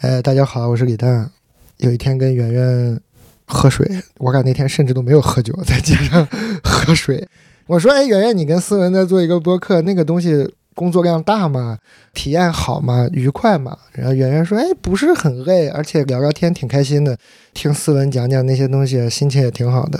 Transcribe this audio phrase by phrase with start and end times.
[0.00, 1.28] 哎，大家好，我是李诞。
[1.78, 3.00] 有一天跟圆圆
[3.48, 3.84] 喝水，
[4.18, 6.24] 我感觉那天甚至都没有喝酒，在街上
[6.62, 7.26] 喝水。
[7.66, 11.76] 我说：“哎，圆圆，你跟思文在做一个播客，那个东西工作量大吗？
[12.14, 13.08] 体验好吗？
[13.12, 17.18] 愉快吗？”然后圆圆说：“哎，不是很累，而且聊聊天挺开心的，
[17.52, 19.98] 听思文讲讲那些东西，心情也挺好的。”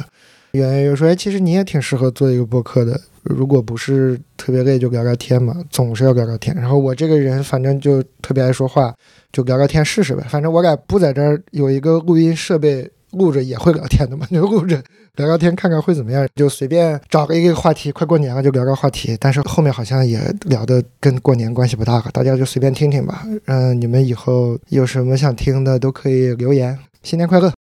[0.53, 6.55] 圆圆又说：“哎，其实你也挺适合做一个播客的。”如果不是特别累，就聊聊天嘛，总是要聊聊天。
[6.57, 8.95] 然后我这个人反正就特别爱说话，
[9.33, 10.25] 就聊聊天试试呗。
[10.29, 14.83] 反正我俩不在这儿有一个录音设备录着也会聊天的嘛， 就录着
[15.17, 16.27] 聊聊天，看看会怎么样。
[16.35, 19.17] 就随便找个一个话题，快过年了就聊个话题。
[19.21, 23.25] 但是后面好像也聊的跟过年关系不大了，大家就随便听听吧。
[23.47, 26.79] 嗯，你们以后有什么想听的都可以留言。
[27.03, 27.53] 新年快乐！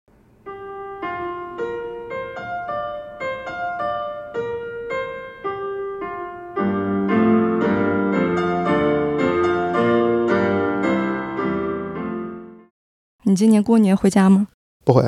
[13.28, 14.48] 你今年过年回家吗？
[14.86, 15.04] 不回，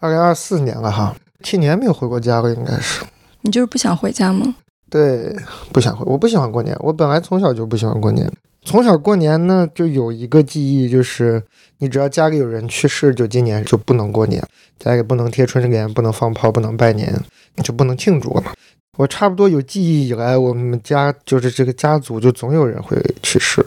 [0.00, 3.06] 二零二四年了哈，去年没有回过家了，应该是。
[3.40, 4.54] 你就是不想回家吗？
[4.90, 5.34] 对，
[5.72, 6.04] 不想回。
[6.04, 8.30] 我不喜欢过年，我本来从小就不喜欢过年。
[8.66, 11.42] 从小过年呢，就有一个记忆，就是
[11.78, 14.46] 你只要家里有人去世，就今年就不能过年，
[14.78, 17.18] 家里不能贴春联，不能放炮，不能拜年，
[17.64, 18.52] 就不能庆祝了嘛。
[18.98, 23.64] 我差不多有记忆以来，我们家就是这个家族就总有人会去世。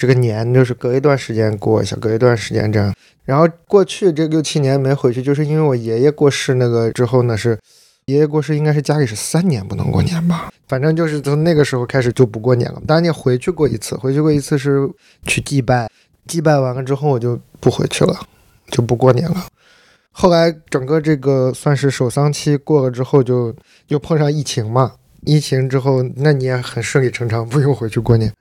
[0.00, 2.94] 这个年就是隔一段时间过一下，隔一段时间这样。
[3.26, 7.58] 然后过去这六七年没回去，就是因为我爷爷过世那个之后呢，是
[8.06, 10.50] 爷爷过世，应该是家里是三年不能过年吧。
[10.68, 12.80] 反正就是从那个时候开始就不过年了。
[12.86, 14.90] 当然你回去过一次，回去过一次是
[15.26, 15.86] 去祭拜，
[16.26, 18.18] 祭拜完了之后我就不回去了，
[18.70, 19.48] 就不过年了。
[20.12, 23.54] 后来整个这个算是守丧期过了之后，就
[23.88, 24.92] 又碰上疫情嘛。
[25.26, 28.32] 疫情之后，那你也很顺理成章不用回去过年。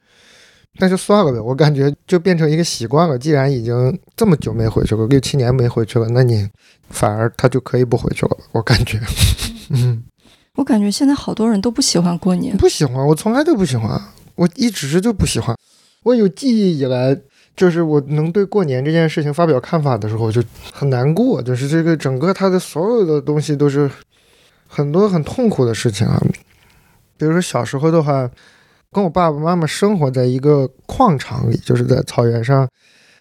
[0.78, 3.17] 那就算了呗，我感觉就变成一个习惯了。
[3.17, 6.48] 既然已经这么久没回去了，六七年没回去了，那你
[6.89, 8.38] 反而他就可以不回去了。
[8.53, 8.97] 我感觉，
[9.72, 10.03] 嗯，
[10.56, 14.00] 我感觉现在好多人都不喜欢过年，不喜欢，我从来都不喜欢，
[14.35, 15.53] 我一直就不喜欢。
[16.03, 17.19] 我有记忆以来，
[17.57, 20.41] 就是我能对过年这件事情发表看法的时候，就
[20.72, 23.90] 很难过，就是这个整个他的所有的东西都是
[24.66, 26.22] 很多很痛苦的事情啊。
[27.18, 28.30] 比如说小时候的话。
[28.91, 32.67] 跟我爸爸妈妈生活在一个矿场里，就是在草原上，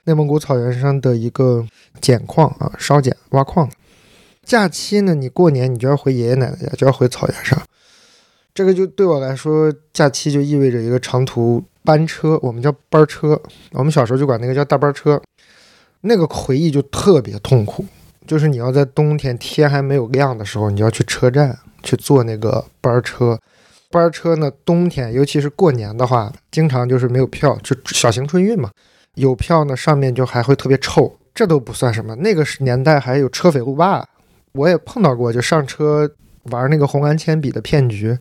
[0.05, 1.67] 内蒙古草原上的一个
[2.01, 3.69] 碱矿啊，烧碱挖矿。
[4.43, 7.61] 假期呢，你过年你就要回爷爷奶奶家，就要回草原上。
[8.55, 13.39] 这个就对我来说，假期就意味着一个长途班车，我们叫班车，
[13.73, 15.21] 我们小时候就管那个叫大班车。
[16.01, 17.85] 那个回忆就特别痛苦，
[18.27, 23.39] 就是你要在冬天天还没有亮的时候，你要去车站去坐那个班车。
[23.91, 24.51] 班车呢？
[24.65, 28.71] 冬天，尤其是过年的话，经常就是没有票，就小型春运嘛。
[29.15, 32.15] 有票呢，上面就还会特别臭，这都不算什么。
[32.17, 34.07] 那个年代还有车匪路霸，
[34.53, 36.09] 我也碰到过，就上车
[36.45, 38.17] 玩那个红蓝铅笔的骗局，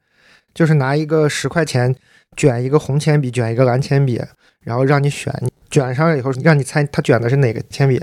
[0.53, 1.94] 就是拿一个十块钱
[2.35, 4.22] 卷一个红铅笔，卷一个蓝铅笔，
[4.61, 5.33] 然后让你选，
[5.69, 8.01] 卷上了以后让你猜他卷的是哪个铅笔，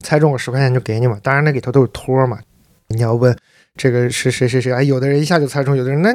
[0.00, 1.20] 猜中我十块钱就给你嘛。
[1.22, 2.40] 当然那里头都是托嘛，
[2.88, 3.36] 你要问
[3.76, 6.10] 这个是谁谁谁，哎，有的人一下就猜中，有的人那。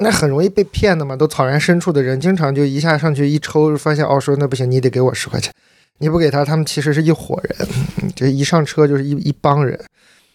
[0.00, 5.52] 那很容易被骗的嘛，都草原深处的人，经常就一下上去一抽，发现哦，说那不行，你得给我十块钱，
[5.98, 7.68] 你不给他，他们其实是一伙人，
[8.14, 9.78] 这一上车就是一一帮人。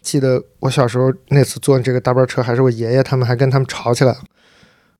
[0.01, 4.19] 记得我小时候那次坐这个大巴车，还是我爷爷他们还跟他们吵起来了。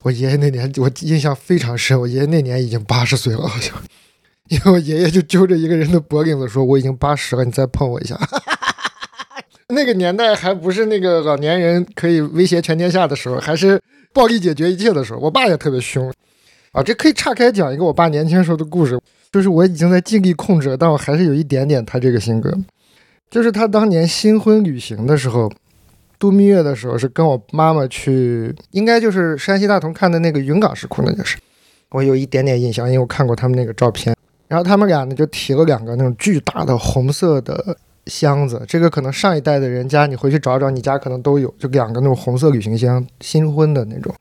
[0.04, 3.76] 我爷爷那年我印象非常深，我爷爷那年已经八十岁了，好像，
[4.48, 8.18] 因为我爷爷就揪着一个人的脖领子说：“我已经八十了，你再碰我一下。
[9.70, 13.80] ”那个年代还不是那个老年人可以威胁全天下的时候，还是。
[14.14, 16.14] 暴力解决一切的时候，我爸也特别凶，
[16.72, 19.00] 啊，这可以岔开讲一个我爸年轻时候的故事，
[19.32, 22.56] 就是我已经在尽力控制了，但我还是有一点点他这个性格，
[23.30, 25.52] 就是他当年新婚旅行的时候，
[26.20, 31.38] 度蜜月的时候是跟我妈妈去，应该就是山西大同看的那个云冈石窟，那就是，
[31.90, 34.16] 我有一点点印象，因为我看过他们那个照片，
[34.48, 37.76] 然后他们俩呢就提了两个那种巨大的红色的。
[38.08, 44.14] 箱子，这个可能上一代的人家，你回去找找，你家可能都有，就两个那种红色旅行箱，新婚的那种。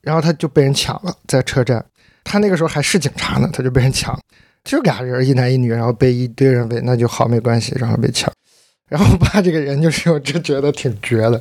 [0.00, 1.84] 然后他就被人抢了，在车站，
[2.24, 4.18] 他那个时候还是警察呢，他就被人抢，
[4.64, 8.32] 就俩人，一男一女，然后被一堆人围，那就好没关系，然后被抢。
[8.88, 11.40] 然后我爸这个人就是我就觉得挺绝的。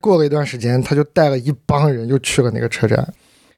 [0.00, 3.12] 过了一段时间，他就带了一帮人又去了那个车站，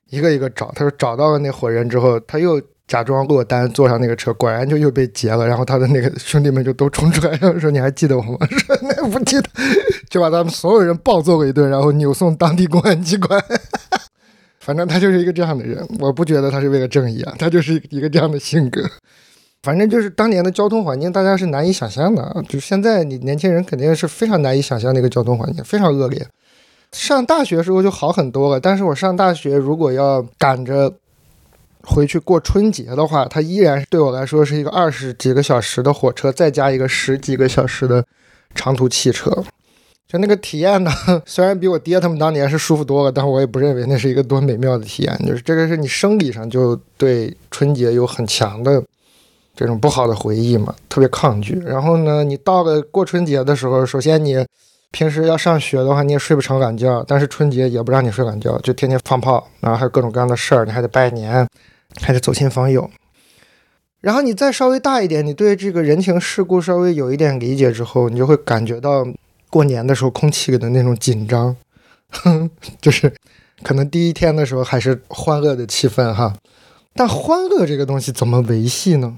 [0.08, 2.60] 一个一个找，他说找到了那伙人之后，他又。
[2.86, 5.46] 假装落单，坐上那个车，果然就又被劫了。
[5.46, 9.48] 然后他的那个兄弟们就都冲出来，说：“你还记得我吗？”说：“那不记得。
[10.10, 13.42] ”就把他们所有人暴揍了一顿，然后扭送当地公安机关。
[14.60, 18.82] 反正他就是一个这样的人，我不觉得他是为了正义啊，他就是一个这样的性格。
[19.62, 22.44] 反正就是当年的交通环境，大家是难以想象的。
[22.48, 26.26] 就现在你年轻人肯定是非常难以想象那个交通环境，非常恶劣。
[26.92, 30.92] 上大学的时候就好很多了，但是我上大学如果要赶着
[31.86, 38.04] 回去过春节的话，它依然对我来说是一个二十几个小时的火车，再加一个十几个小时的
[38.54, 39.30] 长途汽车。
[40.06, 40.90] 就那个体验呢，
[41.24, 45.18] 虽然比我爹他们当年是舒服多了，但我也不认为那是一个多美妙的体验。
[45.26, 48.82] 就是这个是你生理上就对春节有很强的。
[49.56, 51.54] 这种不好的回忆嘛，特别抗拒。
[51.60, 54.44] 然后呢，你到了过春节的时候，首先你
[54.90, 57.04] 平时要上学的话，你也睡不成懒觉。
[57.06, 61.46] 但是春节也不让你睡懒觉，就天天放炮，然后还有各种各样的事儿，你还得拜年，
[62.00, 62.90] 开始走亲访友。
[64.00, 69.06] 然后你再稍微大一点，你对这个人情世故稍微有一点理解之后，你就会感觉到
[69.48, 71.56] 过年的时候空气里的那种紧张，
[72.10, 72.50] 哼
[72.82, 73.10] 就是
[73.62, 76.36] 可能第一天的时候还是欢乐的气氛哈，
[76.94, 79.16] 但欢乐这个东西怎么维系呢？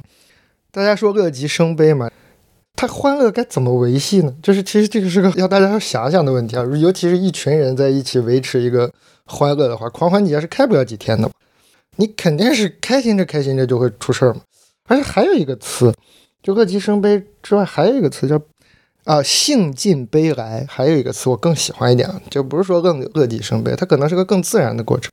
[0.70, 2.08] 大家说乐极生悲嘛，
[2.76, 4.32] 他欢乐该怎么维系呢？
[4.40, 6.62] 就是其实这个是个要大家要想想的问题啊。
[6.78, 8.93] 尤其是一群人在一起维持一个
[9.25, 11.28] 欢乐的话，狂欢节是开不了几天的。
[11.97, 14.41] 你肯定是开心着开心着就会出事儿嘛。
[14.89, 15.93] 而且还有一个词，
[16.43, 18.41] 就乐极生悲之外，还有一个词叫
[19.05, 20.65] 啊兴尽悲来。
[20.69, 25.11] 还有一个词我更喜欢一点，就不是说乐乐极生悲，它可能是个更自然的过程。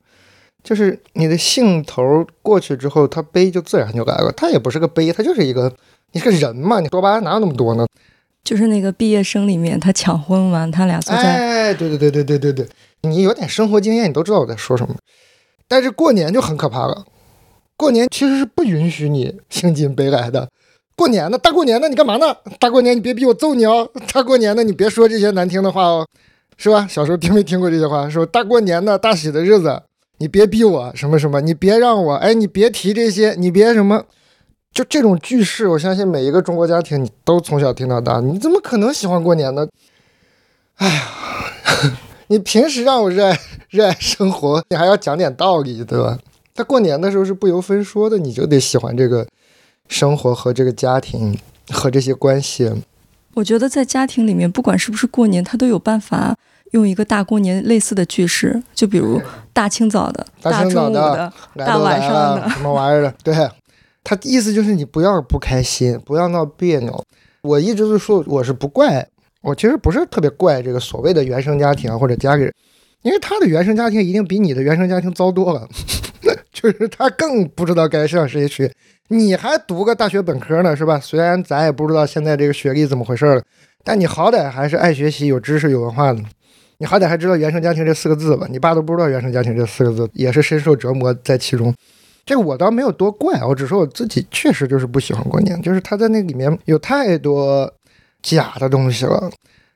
[0.62, 4.32] 就是你的兴头过去之后，它悲就自然就来了。
[4.36, 5.70] 它也不是个悲，它就是一个，
[6.12, 7.86] 你是个人嘛，你多巴胺哪有那么多呢？
[8.42, 11.22] 就是那个毕业生里面，他抢婚完，他俩坐在……
[11.22, 12.68] 哎，对对对对对对对，
[13.02, 14.94] 你有点生活经验，你都知道我在说什么。
[15.68, 17.04] 但是过年就很可怕了，
[17.76, 20.48] 过年其实是不允许你兴尽悲来的。
[20.96, 22.36] 过年呢，大过年的你干嘛呢？
[22.60, 23.90] 大过年你别逼我揍你哦！
[24.12, 26.06] 大过年的你别说这些难听的话哦，
[26.56, 26.86] 是吧？
[26.88, 28.08] 小时候听没听过这些话？
[28.08, 29.82] 说大过年的大喜的日子。
[30.18, 34.04] 你别逼我什么什么，你别让我哎，你别提这些，你别什么，
[34.72, 38.20] 就这种句式，我相信每一个中国家庭你都从小听到大。
[38.20, 39.66] 你怎么可能喜欢过年呢？
[40.76, 41.02] 哎呀，
[42.34, 43.38] 你平时让我热爱
[43.70, 46.18] 热爱生活，你还要讲点道理，对吧？
[46.52, 49.24] 他过年的时候是不由分说的，你就得喜欢这个
[49.88, 51.38] 生活和这个家庭
[51.70, 52.72] 和这些关系。
[53.34, 56.36] 我觉得在家庭里面，不管是不是过年，他都有办法。
[56.72, 59.22] 用一个大过年类似的句式，就比如
[59.52, 63.14] 大清早的、大中午的、大晚上的，什么玩意儿的？
[63.22, 63.48] 对，
[64.02, 67.04] 他意思就是你不要不开心，不要闹别扭。
[67.42, 69.06] 我一直都说我是不怪，
[69.44, 72.54] 我其实不是特别怪这个所谓的原生家庭或者家里人，
[73.02, 75.68] 因为他的原生家庭一定比你的原生家庭糟多了，
[76.50, 78.72] 就是他更不知道该上谁学，
[79.08, 80.98] 你还读个大学本科呢，是吧？
[80.98, 83.42] 虽然咱也不知道现在这个学历怎么回事了，
[83.84, 86.22] 但你好歹还是爱学习、有知识、有文化的。
[86.78, 88.46] 你好歹还知道原生家庭这四个字吧？
[88.50, 91.72] 你爸都不知道原生家庭这四个字，也是深受折磨在其中。
[92.24, 97.70] 这我倒没有多怪，我只说我自己确实就是不喜欢过年，就是他在那里面有太多
[98.24, 99.30] 假的东西了，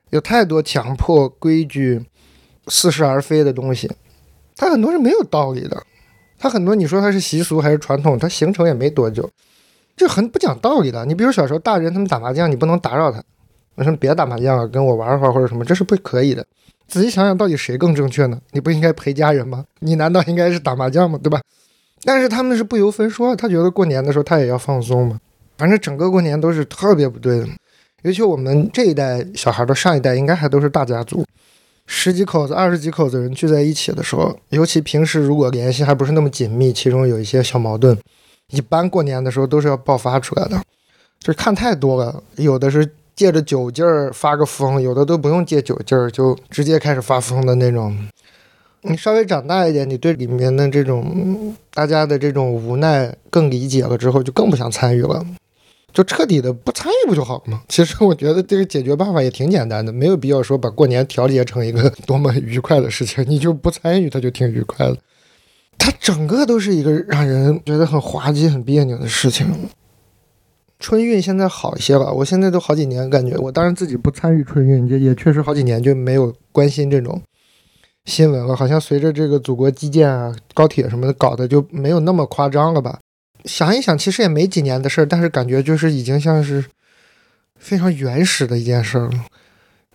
[0.09, 2.03] 有太多强迫规矩、
[2.67, 3.89] 似是而非的东西。
[4.57, 5.83] 他很多是没有道理的，
[6.39, 9.29] 他很多你说他是习俗还是传统，它形成也没多久，
[9.95, 11.05] 这很不讲道理的。
[11.05, 13.23] 你比如小时候大人他们打麻将，你不能打扰他，
[13.75, 16.43] 我说别打麻将了，跟我玩会儿或者什么，这是不可以的。
[16.87, 18.41] 仔细想想，到底谁更正确呢？
[18.51, 19.63] 你不应该陪家人吗？
[19.81, 21.19] 你难道应该是打麻将吗？
[21.21, 21.39] 对吧？
[22.03, 25.19] 但是他们是不由分说，他觉得过年的时候他也要放松嘛。
[25.57, 27.47] 反正整个过年都是特别不对的。
[28.03, 31.25] 尤其我们这一代小孩的上一代，应该还都是大家族，
[31.85, 37.97] 十几口子、二十几口子人聚在一起的时候，尤其平时如果联系还不是那么紧密，其中有一些小矛盾，
[38.51, 40.61] 一般过年的时候都是要爆发出来的。
[41.19, 42.89] 就是看太多了，有的是。
[43.19, 48.07] 借着酒劲儿发个疯，有的都不用借酒劲儿，就直接开始发疯的那种。
[48.83, 55.21] 你稍微长大一点，你对里面的这种大家的这种无奈更理解了之后，就更不想参与了，
[55.91, 57.61] 就彻底的不参与不就好了吗？
[57.69, 64.97] 其实我觉得这个解决办法也挺简单的，没有必要说把过年调节成一个多么愉快的事情，你就不参与，它就挺愉快的。
[65.77, 69.47] 它整个都是一个让人觉得很滑稽、很别扭的事情。
[70.77, 77.21] 春运现在好一些了，我现在都好几年感觉，我当然自己不参与春运，也也确实好几年就没有关心这种
[78.05, 78.55] 新闻了。
[78.55, 82.99] 好像随着这个祖国基建啊、高铁什么的搞的就没有那么夸张了吧？
[83.45, 86.65] 想一想，其实也没几年的事儿，但是感觉就是已经像是
[87.57, 89.09] 非常原始的一件事了。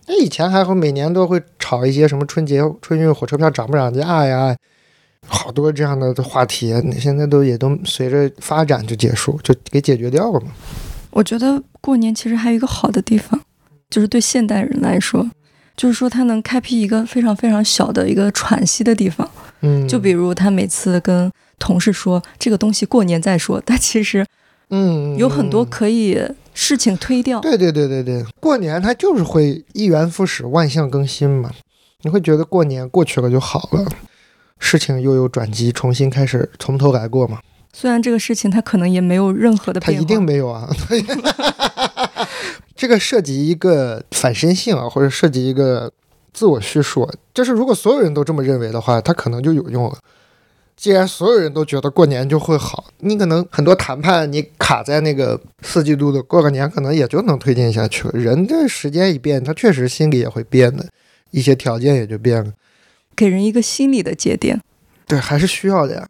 [0.07, 4.55] 那以前还会每年都会炒一些什么春节春运火车票涨不涨价呀？
[5.27, 10.51] 好多这样的话题，现在都也都随着发展就结束，就给解决掉了嘛。
[11.09, 13.41] 我觉得过年其实还有一个好的地方，
[13.89, 15.27] 就是对现代人来说，
[15.75, 19.27] 就是说他能开辟一个非常非常小的一个喘息的地方。
[19.61, 24.25] 嗯，就比如他每次跟同事说这个东西过年再说， 但其实
[24.69, 26.19] 嗯，有很多可以
[26.53, 27.39] 事情推掉。
[27.39, 31.51] 对对对对对，过年它就是会一元复始，万象更新嘛。
[32.01, 33.85] 你会觉得过年过去了就好了，
[34.59, 37.39] 事情又有转机，重新开始，从头来过嘛。
[37.73, 40.69] 虽然这个事情它可能也没有任何的变化，它一定没有啊。
[42.75, 45.91] 这个涉及一个反身性啊，或者涉及一个
[46.33, 47.09] 自我叙述。
[47.33, 49.97] 就是如果所有人都这么认为的话，它可能就有用了。
[50.75, 58.11] 既然所有人都觉得过年就会好，你可能很多谈判你卡在那个四季度的过个年，可能也就能推进下去了。
[58.13, 60.85] 人的时间一变，他确实心里也会变的，
[61.31, 62.51] 一些条件也就变了，
[63.15, 64.61] 给人一个心理的节点。
[65.07, 66.07] 对，还是需要的呀。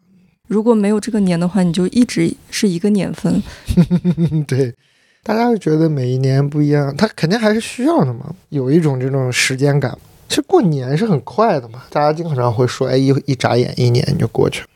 [0.48, 3.42] 如果没有这个年的话，你就一直是一个年份。
[4.46, 4.74] 对，
[5.22, 9.96] 大家会觉得每一年不一样，他肯定还是需要的嘛，有一种这种时间感。
[10.28, 14.68] 其实过年是很快的嘛，大家经常会说，哎，一一眨眼一年就过去了。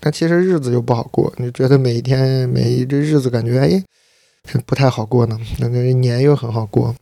[0.00, 3.82] 但其实日子就不好过，你觉得每一天每一这日子感觉哎，
[4.64, 5.38] 不太好过呢。
[5.58, 6.94] 那个年又很好过。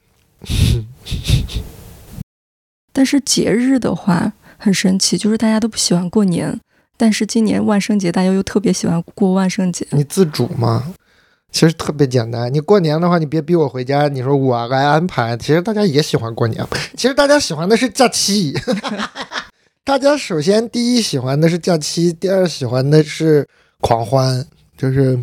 [2.92, 6.58] 但是节日的话很神奇，就是大家都不喜欢过年，
[6.96, 9.86] 但是今年万圣节大家又特别喜欢过万圣节。
[9.90, 10.94] 你自主吗？
[11.54, 15.36] 其实特别简单，你过年的话，你别逼我回家，你说我来安排。
[15.36, 18.52] 其实大家也喜欢过年，其实大家喜欢的是假期。
[19.84, 23.46] 大家首先第一喜欢的是假期，第二喜欢的是
[23.80, 24.44] 狂欢，
[24.76, 25.16] 就是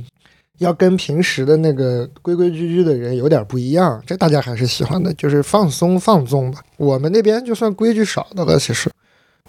[0.60, 4.02] 要跟平时的那个规规矩矩的人有点不一样。
[4.08, 6.62] 这大家还是喜欢的，就是放松放纵吧。
[6.78, 8.90] 我们那边就算规矩少的了，其实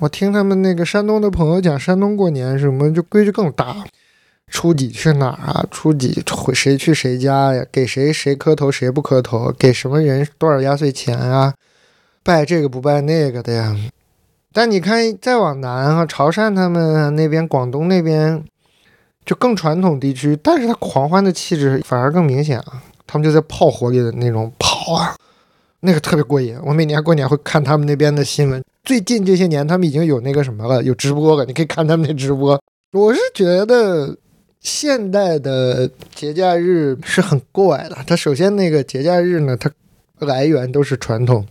[0.00, 3.84] 我听他们那个山东的朋友讲，山东过年什么就规矩更大。
[4.52, 5.66] 初几去哪儿啊？
[5.71, 7.64] 初几回谁去谁家呀？
[7.73, 9.50] 给谁谁磕头，谁不磕头？
[9.59, 11.54] 给什么人多少压岁钱啊？
[12.23, 13.75] 拜这个不拜那个的呀？
[14.52, 18.44] 但你看，再往南啊，潮汕他们那边，广东那边
[19.25, 22.82] 就更传统地区，但是他狂欢的气质反而更明显啊。
[23.06, 25.16] 他们就在炮火里的那种跑啊，
[25.80, 26.56] 那个特别过瘾。
[26.62, 28.62] 我每年过年会看他们那边的新闻。
[28.85, 32.61] 最近这些年，他们已经有那个什么了，有直播了，你可以看他们那直播。
[32.92, 34.14] 我是觉得。
[34.62, 37.99] 现代的节假日是很怪的。
[38.07, 39.71] 它首先那个节假日呢，它
[40.21, 41.45] 来源都是传统。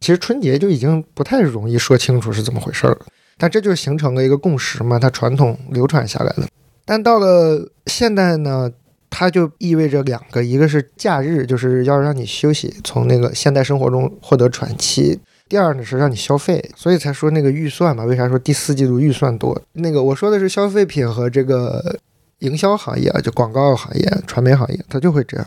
[0.00, 2.98] 其实春节就已经不太容易说清楚是怎么回事了。
[3.36, 6.48] 但这就形成了一个共识嘛，它传统流传下来的。
[6.86, 8.72] 但到了现代呢，
[9.10, 18.04] 它就意味着两个：一个是假日，就是要让你休息，从那个现代生活中获得喘气；第二呢是让你消费，所以才说那个预算嘛。
[18.04, 19.60] 为啥说第四季度预算多？
[19.74, 21.98] 那个我说的是消费品和这个。
[22.40, 25.46] 营销行业啊就广告行业、传媒行业，它就会这样。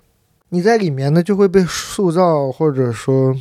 [0.50, 3.36] 你在里面呢，就会被塑造，或者说，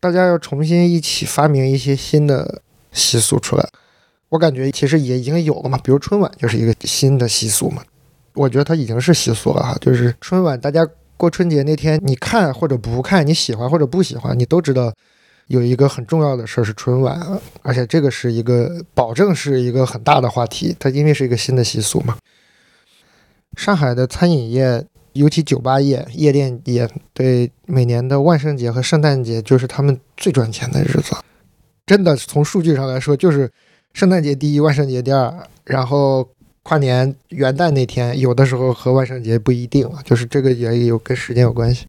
[0.00, 2.62] 大家要重新一起发明一些新的
[2.92, 3.68] 习俗出来。
[4.30, 7.82] 我感觉其实也已经有了嘛，比如春晚就是一个新的习俗嘛。
[8.32, 10.86] 我觉得它已经是习俗了哈，就是春晚，大家
[11.16, 14.92] 过春节那天，你看或者不看，你喜欢或者不喜欢，你都知道
[15.48, 17.20] 有一个很重要的事儿是春晚，
[17.62, 22.16] 而且这个是一个保证是一个很大的话题，它因为是一个新的习俗嘛。
[23.56, 24.84] 上海的餐饮业，
[25.14, 31.16] 尤其酒吧业、夜店业，对每年的万圣节和圣诞节就是他们最赚钱的日子。
[31.86, 33.50] 真的，从数据上来说，就是
[33.94, 35.32] 圣诞节第一，万圣节第二，
[35.64, 36.28] 然后
[36.62, 41.86] 跨年元旦那天，有的时候和万圣节不一定，就是这个也有跟时间有关系。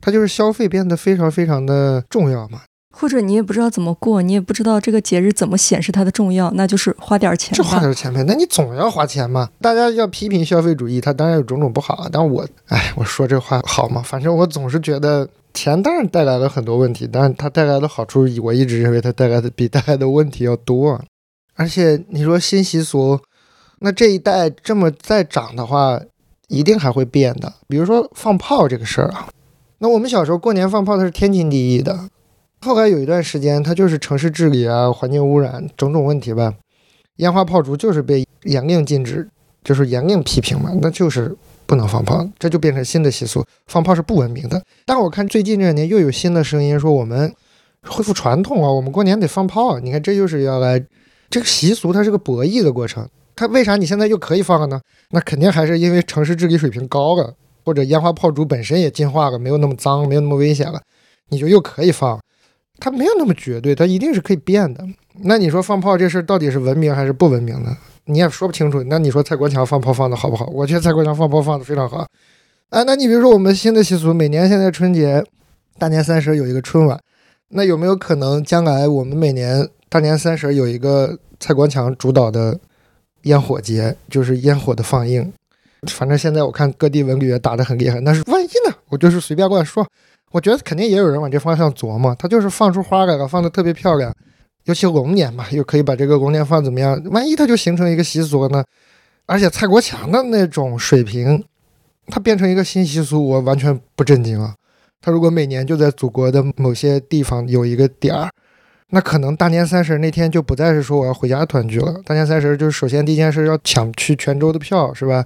[0.00, 2.62] 它就是消费变得非常非常的重要嘛。
[2.98, 7.52] 或者你也不知道怎么过，你也不知道这个节日怎么显示它的重要，那就是花点钱。
[7.52, 9.50] 这花点钱呗，那你总要花钱嘛。
[9.60, 12.08] 大家要批评消费主义，它当然有种种不好啊。
[12.10, 14.00] 但我，哎，我说这话好吗？
[14.02, 20.98] 反正我总是觉得钱当然带来了很多问题，但是它带来的好处，我一直认为它带来的比带来的问题要多。
[21.54, 23.20] 而且你说新习俗，
[23.80, 26.00] 那这一代这么再长的话，
[26.48, 27.52] 一定还会变的。
[27.68, 29.28] 比如说放炮这个事儿啊，
[29.80, 32.08] 那我们小时候过年放炮，它是天经地义的。
[32.60, 36.54] 后来有一段时间，它就是城市治理啊、环境污染种种问题吧，
[37.16, 39.28] 烟花炮竹就是被严令禁止，
[39.62, 41.36] 就是严令批评嘛，那就是
[41.66, 44.60] 不能放炮，这就变成新的习俗，放炮是不文明的。
[44.84, 47.32] 但我看最近这两年又有新的声音说，我们
[47.84, 49.80] 恢复传统啊，我们过年得放炮啊。
[49.80, 50.82] 你看，这就是要来
[51.30, 53.08] 这个习俗，它是个博弈的过程。
[53.36, 54.80] 它为啥你现在又可以放了呢？
[55.10, 57.34] 那肯定还是因为城市治理水平高了，
[57.64, 60.80] 或者烟花炮竹本身也进化了，没有那么脏，没有那么危险了，
[61.28, 62.18] 你就又可以放。
[62.78, 64.84] 它没有那么绝对，它一定是可以变的。
[65.22, 67.76] 那你说放炮这事儿到底是文明还是不文明呢？
[68.04, 68.82] 你也说不清楚。
[68.84, 70.46] 那你说蔡国强放炮放的好不好？
[70.46, 72.06] 我觉得蔡国强放炮放的非常好。
[72.70, 75.24] 啊，那你比如说我们新的习俗，每年现在春节
[75.78, 77.00] 大年三十有一个春晚，
[77.48, 82.58] 那有没有可能将来我们每年大年三十有一个蔡国强主导的
[83.22, 85.32] 烟火节，就是烟火的放映？
[85.88, 88.74] 反正现在我看各地文旅也打得很厉害，但是万一呢？
[88.88, 89.86] 我就是随便乱说。
[90.32, 94.14] 我觉得肯定也有人往这方向琢磨，他就是放出花来了，放的特别漂亮，
[94.64, 97.00] 尤其龙年嘛，又可以把这个龙年放怎么样？
[97.06, 98.64] 万一它就形成一个习俗呢？
[99.26, 101.42] 而且蔡国强的那种水平，
[102.08, 104.54] 他变成一个新习俗，我完全不震惊啊。
[105.00, 108.28] 他如果每年就在祖国的某些地方有一个点儿，
[108.90, 112.00] 那可能大年三十那天就不再是说我要回家团聚了。
[112.04, 115.24] 大年三十就是首先第一件事要抢去泉州的票，是吧？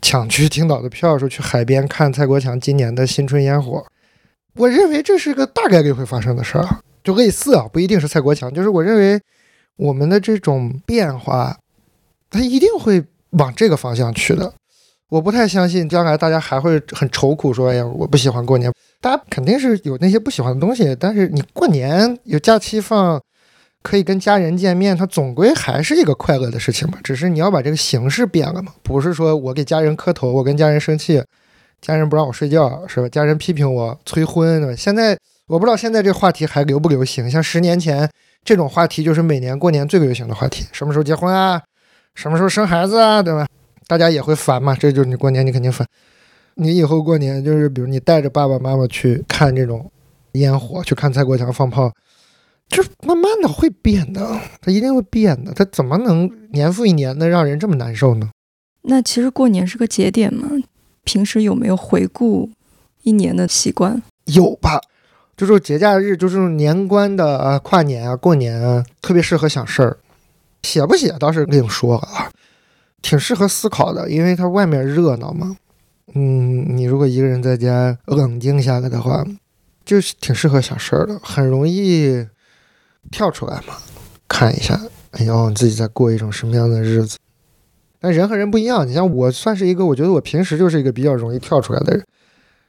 [0.00, 3.84] 抢去青岛的票，说去海边看蔡国强今年的新春烟火。
[4.54, 6.66] 我认为这是个大概率会发生的事儿，
[7.02, 9.20] 就类似啊，不一定是蔡国强，就是我认为
[9.76, 11.56] 我们的这种变化，
[12.30, 14.52] 它一定会往这个方向去的。
[15.08, 18.72] 我不太相信将来大家还会很愁苦，说哎呀，我不喜欢过年。
[19.00, 23.20] 大家肯定是有那些不喜欢的东西，但是你过年有假期放，
[23.82, 26.98] 可以跟家人见面，它总归还是一个快乐的事情嘛。
[27.02, 31.22] 只是你要把这个形式变了嘛，不是说我给家人磕头，我跟家人生气，
[31.82, 33.08] 家人不让我睡觉，是吧？
[33.10, 34.74] 家人批评我催婚，对吧？
[34.74, 38.08] 现在我不知道现在这话题还流不流行，像十年前
[38.44, 41.60] 这种话题就是每年过年最流行的话题，什么时候结婚啊？
[42.14, 43.22] 什么时候生孩子啊？
[43.22, 43.46] 对吧？
[43.86, 45.86] 大家也会烦嘛，这就是你过年你肯定烦。
[46.54, 49.90] 你以后过年就是，比如你带着爸爸妈妈去看这种
[50.32, 51.92] 烟火，去看蔡国强放炮，
[52.68, 58.30] 就慢慢的会变的，他一定会变的，他怎么能年复一年的让人这么难受呢？
[58.82, 60.48] 那其实过年是个节点嘛，
[61.04, 62.50] 平时有没有回顾
[63.02, 64.02] 一年的习惯？
[64.26, 64.80] 有吧，
[65.36, 69.98] 就是节假日，就是年关的啊，跨年啊，过年啊，特别适合想事儿，
[70.62, 72.30] 写不写倒是另说了啊。
[73.02, 75.56] 挺适合思考的，因为它外面热闹嘛。
[76.14, 79.26] 嗯，你如果一个人在家冷静下来的话，
[79.84, 82.24] 就是挺适合想事儿的，很容易
[83.10, 83.74] 跳出来嘛，
[84.28, 84.80] 看一下，
[85.10, 87.18] 哎呦，你自己在过一种什么样的日子。
[88.02, 92.04] 但人和人不一样，你像我算是一个，我觉得我平时就是一个比较容易跳出来的人。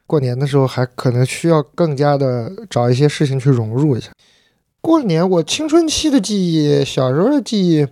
[0.06, 4.10] 过年的时候还可能需要更加的找一些事情去融入一下。
[4.80, 7.86] 过年，我青春期的记忆，小时候的记忆。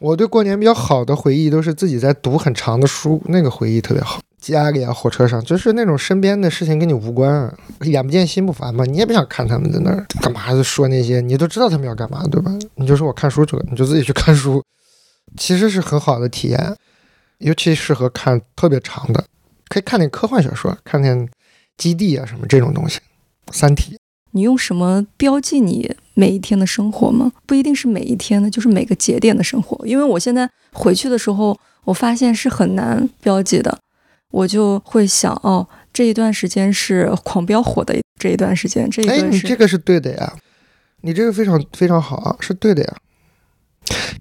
[0.00, 4.18] 我对过年比较好的回忆都是自己在读很长的书，那个回忆特别好。
[4.40, 12.50] 家里啊，火车上，就是那种身边的事情跟你无关，眼不见心不烦嘛，你也不想看他们在那儿干嘛，就说那些，你都知道他们要干嘛，对吧？
[12.76, 14.64] 你就说我看书去了，你就自己去看书，
[15.36, 16.76] 其实是很好的体验，
[17.38, 19.24] 尤其适合看特别长的，
[19.68, 21.28] 可以看点科幻小说，看点
[21.76, 23.00] 基地啊什么这种东西，
[23.50, 23.98] 三体。
[24.32, 27.32] 你用什么标记你每一天的生活吗？
[27.46, 29.84] 不一定是每一天的，就是每个节点的生活。
[29.86, 33.78] 因为我现在回去的时候，我发现是很难标记的。
[34.30, 39.18] 我就会想，哦，这一段时间是狂飙火的这一段时间，这一段。
[39.18, 40.32] 哎，你这个是对的呀，
[41.00, 42.96] 你这个非常非常好啊，是对的呀，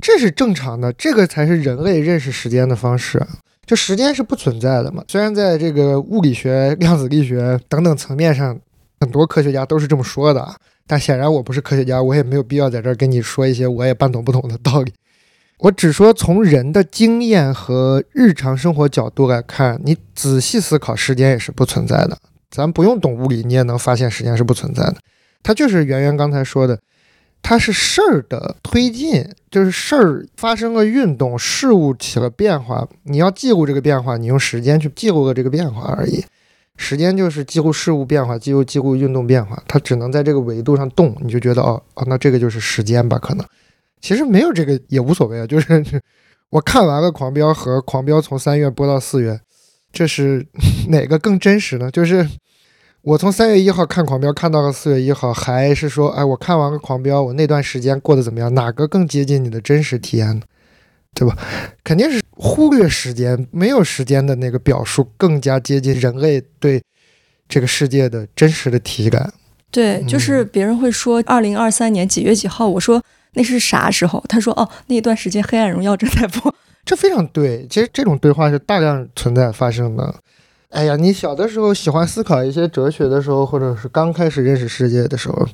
[0.02, 3.22] 这是正常的，这个才是人类认识时间的方式。
[3.66, 8.60] 就时间是不存在的嘛，虽然在这个物理学、 量子力学等等层面上。
[9.02, 10.46] 很多科学家都是这么说的，
[10.86, 14.92] 但显然我不是科学家，我也没有必要在这儿跟你说一些我也半懂不懂的道理。
[15.60, 22.18] 我只说从人的经验和日常生活角度来看，你仔细思考，时间也是不存在的。
[22.52, 24.98] 咱不用懂物理，你也能发现时间是不存在的。
[25.42, 26.78] 它就是圆圆刚才说的，
[27.42, 36.24] 它是事儿的推进，就是事儿发生了运动，事物起了变化，你要记录这个变化，你用时间去记录了这个变化而已。
[36.78, 43.18] 时间就是几乎事物变化，几乎几乎运动变化，它只能在这个维度上动，你就觉得哦哦，那这个就是时间吧？
[43.18, 43.46] 可能
[44.00, 45.46] 其实没有这个也无所谓啊。
[45.48, 45.84] 就是
[46.50, 49.40] 我看完了《狂飙》和《狂飙》从三月播到四月，
[49.92, 50.46] 这是
[50.88, 51.92] 哪个更真实呢？
[51.92, 52.26] 就是
[53.02, 58.54] 我从三月一号看《狂飙》看到了四月一号，还是说哎，我看完了《狂飙》，我那段时间过得怎么样？
[58.54, 60.42] 哪个更接近你的真实体验呢？
[61.16, 61.36] 对吧？
[61.84, 66.82] 肯定是忽略时间，没有时间的那个表述更加接近人类对
[67.48, 69.34] 这个世界的真实的体感。
[69.72, 73.02] 对，就是别人会说二零二三年几月几号，我说
[73.34, 74.24] 那是啥时候？
[74.28, 76.54] 他说哦，那一段时间《黑暗荣耀》正在播。
[76.86, 80.14] 这非常对，其实这种对话是大量存在发生的。
[80.70, 85.48] 哎呀，你小的时候喜欢思考一些哲学的时候，或者是刚开始认识世界的时候。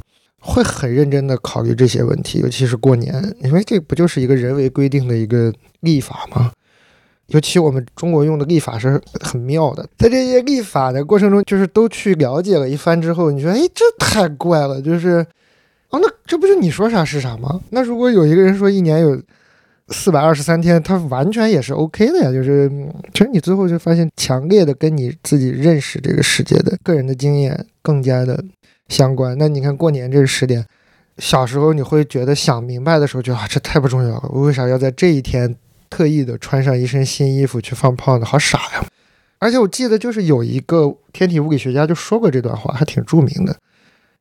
[0.47, 6.51] 会很认真的考虑这些问题，尤其是过年，因为这不就是一个人为规定的一个历法吗？
[7.29, 15.25] 尤其我们中国用的历法是很妙的，在这些历法的过程中，就是都去了解了一番之后，你说，哎，这太怪了，就是，
[15.89, 17.59] 哦，那这不就你说啥是啥吗？
[17.71, 19.19] 那如果有一个人说一年有
[19.89, 22.69] 四百二十三天，他完全也是 OK 的呀，就是，
[23.13, 28.43] 其实你最后就发现，强烈的跟你自己认识这个世界的个人的经验更加的。
[28.87, 30.63] 相关，那你看过年这个时点，
[31.17, 35.55] 小时候你会觉得想明白的时候，觉得啊这太不重要了，我为啥要在这一天
[35.89, 38.25] 特意的穿上一身新衣服去放炮呢？
[38.27, 38.85] 好傻呀！
[39.39, 43.57] 而且我记得就是有一个天体物理学家就说过这段话，还挺著名的。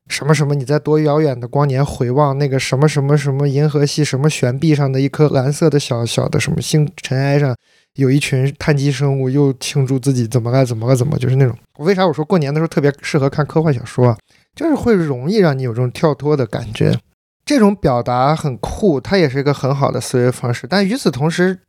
[0.07, 0.53] 什么什么？
[0.53, 7.55] 你在多遥远的光年回望那个什么什么什么银河系什么悬臂上的一颗蓝色的小小的什么星尘埃上，
[7.95, 11.57] 有一群碳基生物又庆祝自己怎么了怎么了怎么，就是那种。
[11.79, 14.17] 为啥我说过年的时候特别适合看科幻小说啊？
[14.55, 16.97] 就是会容易让你有这种跳脱的感觉，
[17.43, 20.67] 这种表达很酷，它也是一个很好的思维方式。
[20.67, 21.59] 但与此同时，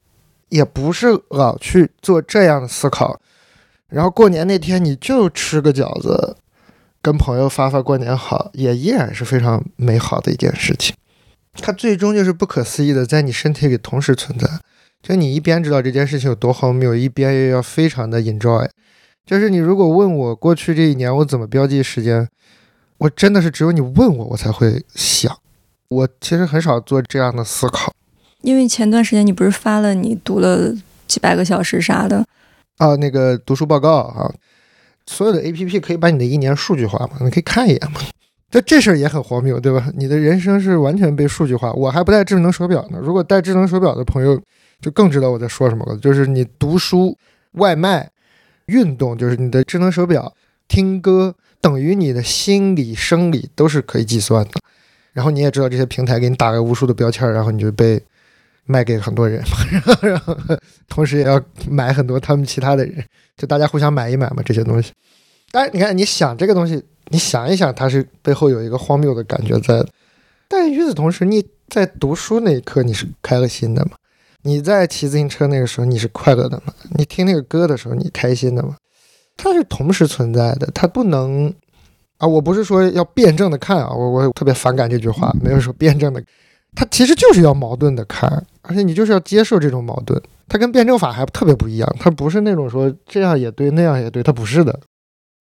[0.50, 3.18] 也不是老去做这样的思考。
[3.88, 6.36] 然后过年那天你就吃个饺子。
[7.06, 10.92] 跟朋友发发过年好，也依然是非常美好的一件事情。
[11.52, 14.48] 它最终就是不可思议的在你身体里同时存在。
[15.00, 18.68] 就你一边知道这件事情有多荒谬，一边又要非常的 enjoy。
[19.24, 22.26] 就是你如果问我过去这一年我怎么标记时间，
[22.98, 25.32] 我真的是只有你问我，我才会想。
[25.86, 27.94] 我其实很少做这样的思考。
[28.42, 30.74] 因为前段时间你不是发了你读了
[31.06, 32.26] 几百个小时啥的
[32.78, 32.96] 啊？
[32.96, 34.34] 那个读书报告啊。
[35.06, 37.16] 所有的 A P P 可以把你的一年数据化吗？
[37.20, 38.00] 你可以看一眼吗？
[38.50, 39.90] 这这事儿也很荒谬，对吧？
[39.96, 41.72] 你的人生是完全被数据化。
[41.72, 42.98] 我还不带智能手表呢。
[43.02, 44.40] 如果带智能手表的朋友，
[44.80, 45.96] 就更知道我在说什么了。
[45.98, 47.16] 就是你读书、
[47.52, 48.08] 外卖、
[48.66, 50.32] 运动，就是你的智能手表、
[50.68, 54.52] 听歌，等于你的心理、生理都是可以计算的。
[55.12, 58.00] 然后你也知道这些平台给你打了无数的标签，然后你就被
[58.66, 59.42] 卖给很多人，
[60.02, 60.36] 然 后
[60.88, 63.04] 同时也要买很多他们其他的人。
[63.36, 64.92] 就大家互相买一买嘛，这些东西。
[65.50, 69.84] 但是你看，你想这个东西，你想一想，它是背后有一个荒谬的感觉在。
[70.48, 73.92] 但与此同时，你在读书那一刻你是开了心的嘛？
[74.42, 76.72] 你在骑自行车那个时候你是快乐的嘛？
[76.94, 78.76] 你听那个歌的时候你开心的嘛？
[79.36, 81.52] 它是同时存在的，它不能
[82.18, 82.26] 啊！
[82.26, 86.22] 我不是说要辩证的看啊，我我特别反感这句话，没有说辩证的，
[86.74, 90.20] 它其实就是要矛盾的看，而且你就是要接受这种矛盾。
[90.48, 94.78] 它跟辩证法还特别不一样，它不是那种说这样也对那样也对，它不是的。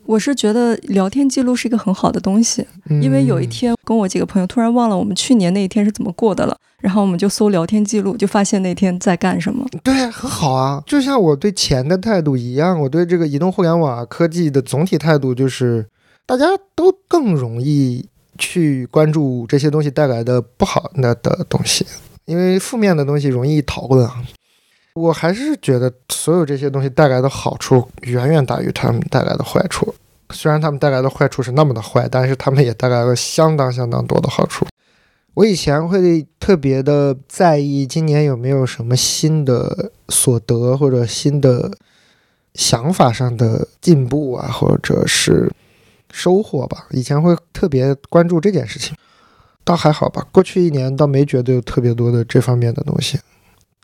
[0.08, 2.66] 我是觉得聊天记录是一个很好的东西，
[3.02, 9.66] 因为有一天跟我几个朋友突然忘了我们去年那一天是怎么过的了，然后我们就搜聊天记录，就发现那天在干什么。
[9.84, 15.84] 对，很好啊，就像我对钱的态度一样，我对这个移动互联网科技的总体态度就是，
[16.28, 18.08] 大家都更容易
[18.38, 21.84] 去关注这些东西带来的不好那的东西，
[22.26, 24.24] 因为负面的东西容易讨论啊。
[24.94, 29.94] 我还是觉得所有这些东西带来的好处远远大于他们带来的坏处。
[30.32, 34.66] 虽然他们带来的坏处是那么的坏，但是他们也带来了相当相当多的好处。
[35.34, 41.70] 我以前会特别的在意今年有没有什么新的所得或者新的
[42.54, 45.52] 想法上的进步啊，或者是
[46.10, 46.88] 收获吧。
[46.92, 48.96] 以前会特别关注这件事情，
[49.66, 50.26] 倒还好吧。
[50.32, 53.20] 过去一年倒没觉得有特别多的这方面的东西。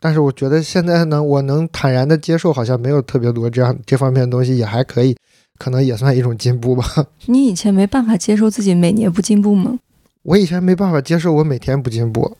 [0.00, 5.16] 但是我觉得现在呢，我能坦然的接受，好像没有特别多这样这方面的东西，也还可以，
[5.58, 6.84] 可能也算一种进步吧。
[7.26, 9.78] 你以前没办法接受自己每年不进步吗？
[10.22, 12.36] 我以前没办法接受我每天不进步。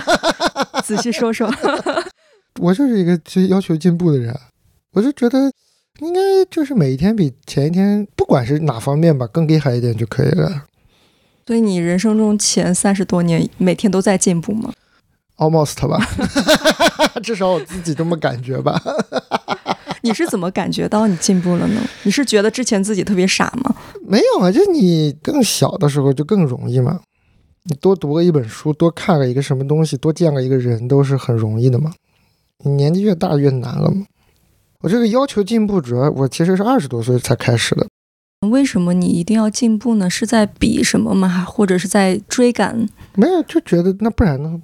[0.84, 1.50] 仔细说说。
[2.60, 4.34] 我就是一个要求进步的人，
[4.92, 5.52] 我就觉得
[6.00, 10.64] 应该就是每一天比前一天，不管是哪方面吧，更厉害一点就可以了。
[11.46, 14.72] 所以你人生中前三十多年每天都在进步吗
[15.36, 16.04] ？Almost 吧，
[17.22, 18.82] 至少我自己这么感觉吧。
[20.02, 21.80] 你是怎么感觉到你进步了呢？
[22.04, 23.74] 你是觉得之前自己特别傻吗？
[24.06, 27.00] 没有啊，就你更小的时候就更容易嘛。
[27.64, 31.92] 你多读了一本书，多看了一个什么东西，多见了一个人，都是很容易的嘛。
[32.64, 34.06] 你年纪越大越难了嘛。
[34.80, 37.86] 我这个要求进步，主要我其实是二十多岁才开始的。
[38.40, 40.08] 为什么你一定要进步呢？
[40.10, 41.44] 是在比什么吗？
[41.44, 42.88] 或者是在追赶？
[43.14, 44.60] 没有，就觉得那不然呢？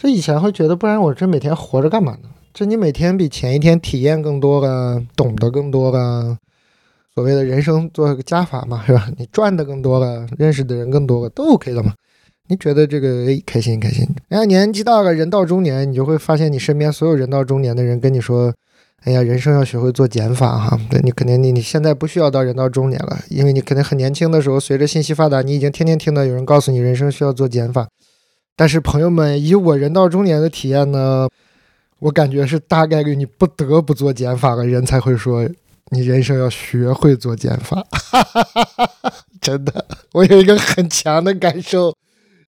[0.00, 2.28] 这以前会觉得，不然我这每天活着干嘛呢？
[2.52, 6.36] 这你每天比前一天体验更多了，懂得更多了，
[7.14, 9.08] 所谓的人生做个加法嘛，是吧？
[9.16, 11.94] 你赚的更多了，认识的人更多了，都 OK 的嘛。
[12.48, 14.06] 你觉得这个哎开心开心？
[14.28, 18.52] 哎，年纪大了，人到中年，你就会发现你身边所有人到中年的人跟你说，
[19.04, 20.80] 哎呀，人生要学会做减法哈。
[20.90, 27.86] 对你肯定你你现在不需要到人到中年了，因为你肯定很年轻的时候，随着信息发达，你已经天天听到有人告诉你人生需要做减法。
[28.56, 31.28] 但是朋友们，以我人到中年的体验呢，
[31.98, 35.46] 我感觉是大概率你不得不做减法了，人才会说
[35.90, 37.84] 你人生要学会做减法。
[39.42, 41.94] 真的，我有一个很强的感受。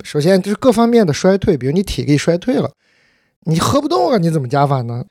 [0.02, 2.70] 首先就是各方面的衰退，比如你体力衰退了，
[3.44, 5.04] 你喝不动了，你怎么加法呢？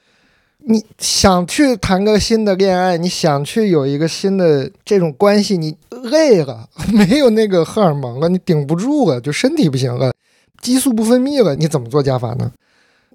[0.68, 10.12] 你想去谈个新的恋爱，你想去有一个新的这种关系，你累了，没有那个荷尔蒙了，你顶不住了，就身体不行了。
[10.60, 12.52] 激素不分泌了，你怎么做加法呢？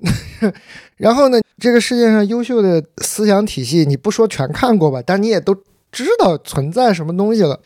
[0.97, 5.53] 然后呢，这个世界上优秀的思想体系，你不说全看过吧，但你也都
[5.91, 7.59] 知道存在什么东西了。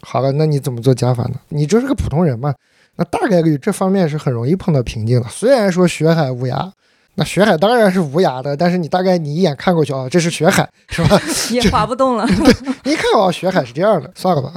[0.00, 1.34] 好了，那你怎么做加法呢？
[1.50, 2.52] 你就是个普通人嘛，
[2.96, 5.28] 那大概率这方面是很容易碰到瓶颈的。
[5.28, 6.70] 虽然说学海无涯，
[7.18, 11.20] 那学海当然是无涯的，但是你大概你一眼看过去啊，这是学海，是吧？
[11.50, 12.24] 也划不动了。
[12.84, 14.52] 你一看哦，学海是这样的，算了吧。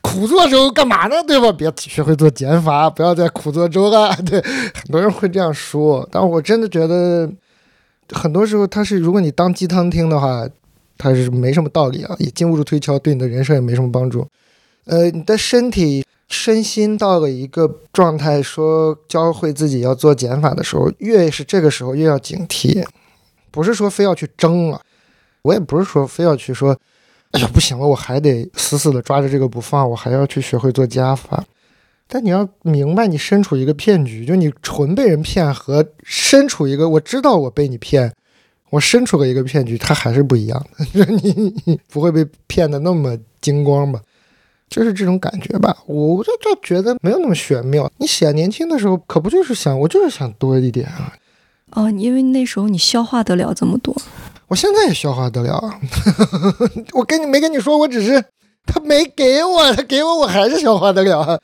[0.00, 1.16] 苦做舟干嘛呢？
[1.28, 1.52] 对吧？
[1.52, 4.10] 别学会做减法，不要再苦做舟了。
[4.24, 7.30] 对，很多人会这样说，但我真的觉得，
[8.10, 10.48] 很多时候他是，如果你当鸡汤听的话，
[10.96, 14.26] 他是没什么道理啊，也经不住推敲，对你的人生也没什么帮助。
[14.86, 22.82] 呃，你的身体、身心到了一个状态，说教会自己要做减法的时候，越是这个时候越要警惕，
[23.50, 24.80] 不是说非要去争了，
[25.42, 26.74] 我也不是说非要去说，
[27.32, 31.44] 哎呀不行了，我还得死死的抓着这个不放，我还要去学会做加法。
[32.08, 38.10] 但你要明白，你身处一个骗局，就你纯被人骗和身处一个我知道我被你骗，
[38.70, 44.00] 我身处了一个骗局，它还是不一样的， 就你你不会被骗的那么精光吧。
[44.72, 47.92] 就是这种感觉吧，我就就觉得没有那么玄妙。
[47.98, 51.12] 你写年轻的时候，可不就是想，我就是想多一点啊。
[51.72, 53.94] 哦，因为那时候你消化得了这么多，
[54.48, 55.78] 我现在也消化得了。
[56.94, 58.24] 我跟你没跟你说，我只是
[58.64, 61.38] 他没给我，他给我，我还是消化得了。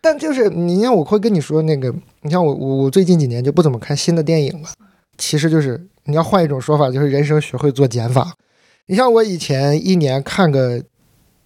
[0.00, 4.68] 但就是你像我会跟你说那个，你像我我我最近几年就不怎么看新的电影了。
[5.16, 8.32] 其实就是你要换一种说法，就是人生学会做减法。
[8.86, 10.80] 你像我以前一年看个。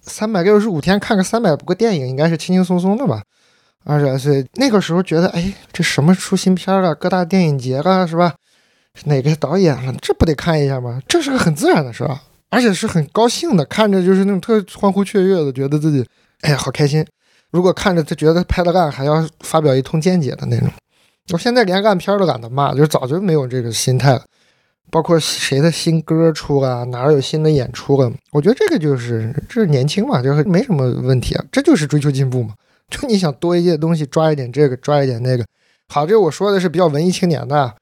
[0.02, 3.22] 三百六十五天看个三百部个电影，应该是轻轻松松的吧？
[3.84, 6.94] 二十来岁那个时候觉得，哎，这什么出新片了？
[6.94, 8.34] 各大电影节了，是吧？
[9.04, 9.94] 哪个导演了？
[10.02, 11.00] 这不得看一下吗？
[11.08, 12.18] 这是个很自然的事儿，
[12.50, 16.06] 而且是很高兴的，看着就是那种特欢呼雀跃的，觉得自己
[16.42, 17.04] 哎好开心。
[17.50, 20.68] 如果看着他觉得拍的烂，还要发表一通见解的那种。
[21.32, 24.22] 我现在连烂片都懒得骂，就是早就没有这个心态了。
[24.92, 32.52] 包括谁的新歌出了，哪儿有新的演出了，我觉得这个就是这是年轻嘛，就是没什么问题啊，这就是追求进步嘛。
[32.90, 35.46] 就你想多一些东西，抓一点这个，抓一点那个。
[35.88, 37.74] 好，这我说的是比较文艺青年的。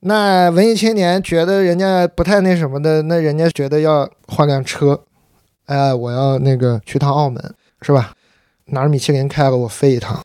[0.00, 5.02] 那文艺青年觉得人家不太那什么的，那人家觉得要换辆车，
[5.64, 7.42] 哎，我要那个去趟澳门，
[7.80, 8.12] 是吧？
[8.66, 10.22] 哪儿米其林开了，我飞一趟。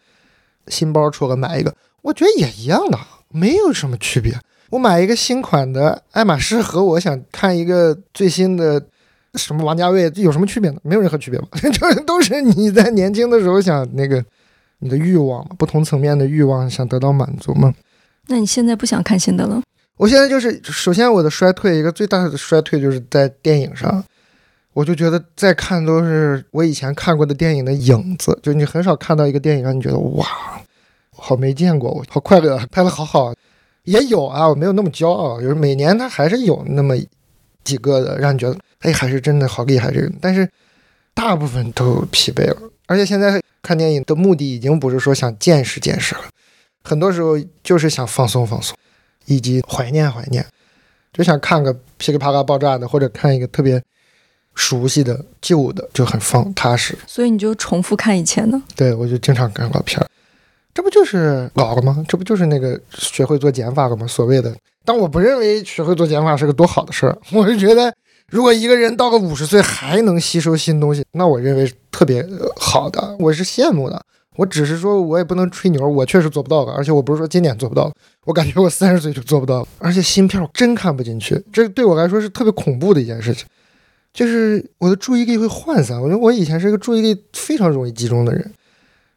[0.67, 4.37] 新包出了，买一个，我觉得也一样的，没有什么区别。
[4.69, 8.81] 我买一个新款的爱马仕和我想看一个最新的
[9.35, 10.79] 什么王家卫有什么区别呢？
[10.83, 11.47] 没有任何区别吧？
[11.61, 14.23] 这都是你在年轻的时候想那个
[14.79, 17.73] 你的欲望嘛，不同层面的欲望想得到满足嘛。
[18.27, 19.61] 那你现在不想看新的了？
[19.97, 24.03] 我现在就是首先我的衰退一个最大的衰退就是在电影上，
[24.73, 30.25] 我就觉得再看都是我以前看过的电影的影子，就你很少看到一个电影让你觉得哇，
[31.15, 33.33] 好没见过，我好快乐，拍的好好。
[33.89, 36.95] 也有啊，我没有那么骄傲，就是每年他还是有那么
[37.63, 40.11] 几个的，让你觉得哎，还是真的好厉害这个。
[40.21, 40.47] 但是
[41.15, 46.21] 大部分都疲惫了，而且现在看电影的目的已经不是说想见识见识了，
[46.83, 48.77] 很多时候就是想放松放松，
[49.25, 50.45] 以及怀念怀念，
[51.11, 53.81] 就想看个噼里啪啦爆炸的，或者看一个特别
[54.53, 56.95] 熟悉的旧的，就很放踏实。
[57.07, 58.61] 所以你就重复看以前的？
[58.75, 60.07] 对，我就经常看老片儿。
[60.79, 62.01] 这不就是老了吗？
[62.07, 64.07] 这不就是那个学会做减法了吗？
[64.07, 67.17] 所谓的，但我不认为学会做减法是个多好的事儿。
[67.35, 67.93] 我是觉得，
[68.29, 74.01] 如果一个人到了五十岁还能吸收新东西，那我认为特别好的，我是羡慕的。
[74.37, 76.71] 我只是说，我也不能吹牛，我确实做不到了。
[76.71, 77.91] 而且我不是说今年做不到，
[78.23, 79.67] 我感觉我三十岁就做不到了。
[79.79, 83.45] 而且芯片我真看不进去，这对我来说是特别恐怖的一件事情，
[84.13, 86.01] 就是我的注意力会涣散。
[86.01, 88.49] 我觉得我以前是一个注意力非常容易集中的人。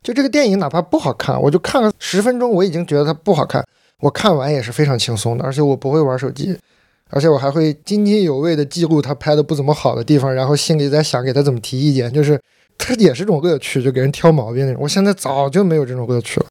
[0.03, 3.65] 就这个电影哪怕不好看，我就看了十分钟，我已经觉得它不好看。
[4.01, 6.59] 我看完也是非常轻松的，而且我不会玩手机，
[7.09, 12.13] 而且我还会津津有味的记录他拍的不怎么好的地方，然后心里在想给他怎么提意见。
[12.13, 12.41] 就是
[12.77, 14.83] 它也是种乐趣，就给人挑毛病那种。
[14.83, 16.47] 我现在早就没有这种乐趣了，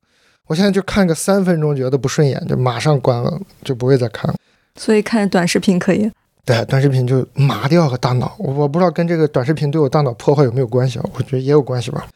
[0.47, 4.37] 我现在就看个三分钟觉得不顺眼就马上关了，就不会再看了。
[4.77, 6.09] 所以看短视频可以？
[6.45, 8.33] 对，短视频就麻掉了大脑。
[8.39, 11.05] 我我不知道跟这个短视频对我大脑破坏有没有关系啊？
[11.13, 12.07] 我觉得也有关系吧。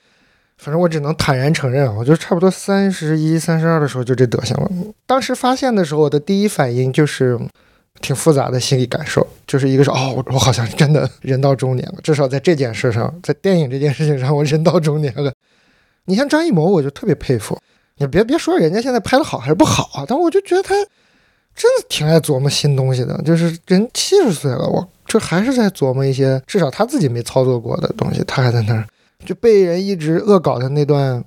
[0.58, 4.72] 反正我只能坦然承认啊，我就差不多三十一、三十二的时候就这德行了。
[5.06, 7.38] 当时发现的时候，我的第一反应就是
[8.02, 15.32] 挺复杂的心理感受，就是一个是哦，我我好像真的 人到中年了，至少在这件事上，在电影这件事情上，我人到中年了。
[16.06, 17.58] 你像张艺谋，我就特别佩服。
[17.98, 20.74] 你别别说人家现在拍的好还是不好啊，但我就觉得他
[21.56, 23.22] 真的挺爱琢磨新东西的。
[23.24, 28.86] 就是人七十岁了，我这还是在琢磨一些至少他自己没操作过的东西，他还在那儿。
[29.24, 31.24] 就被人一直恶搞的那段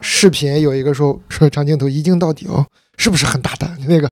[0.00, 2.66] 视频，有一个说说长镜头一镜到底哦，
[2.96, 3.76] 是不是很大胆？
[3.88, 4.08] 那个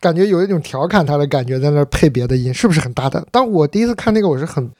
[0.00, 3.24] 感觉有一种调侃他的感觉，在那配别的音，是不是很大胆？
[3.30, 4.70] 当我第一次看那个，我是很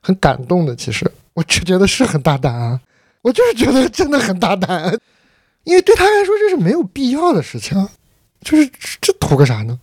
[0.00, 0.76] 很感动的。
[0.76, 2.80] 其实我只觉得是很大胆啊，
[3.22, 4.96] 我就是觉得真的很大胆，
[5.64, 7.88] 因为对他来说这是没有必要的事情，
[8.40, 8.70] 就是
[9.00, 9.78] 这图个啥呢？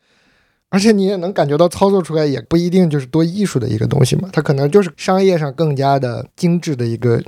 [0.70, 7.22] 而且你也能感觉到操作出来也不一定就是多艺术的一个东西嘛，它可能就是商业上更加的精致的一个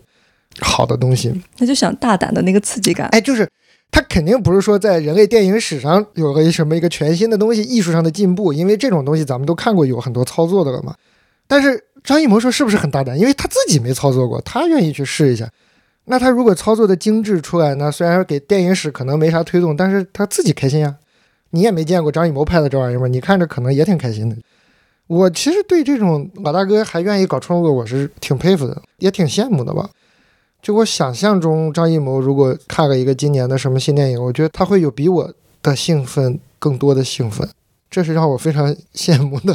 [0.62, 1.34] 好的东西。
[1.58, 3.48] 他就想大胆的那个刺激感，哎，就是
[3.92, 10.96] 他肯定不是说在人类电影史上有了什么一个全新的东西，艺术上的进步，因为这种东西咱们都看过有很多操作的了嘛。
[11.48, 13.20] 但是张艺谋说是不是很大胆？
[13.20, 15.50] 因为他自己没操作过，他愿意去试一下。
[16.06, 17.92] 那他如果操作的精致出来呢？
[17.92, 20.96] 虽然给电影史可能没啥推动，但是他自己开心呀。
[21.52, 23.08] 你也没见过张艺谋拍的这玩意儿吗？
[23.08, 24.36] 你看着可能也挺开心的。
[25.08, 29.89] 我其实对这种老大哥还愿意搞创作，我是挺佩服的，也挺羡慕的吧。
[30.63, 35.30] 就我想象中，张艺谋如果看了一个今年的什么新电影，我觉得他会有比我
[35.62, 37.45] 的兴奋更多的兴奋，
[37.91, 39.54] 这是让我非常羡慕的。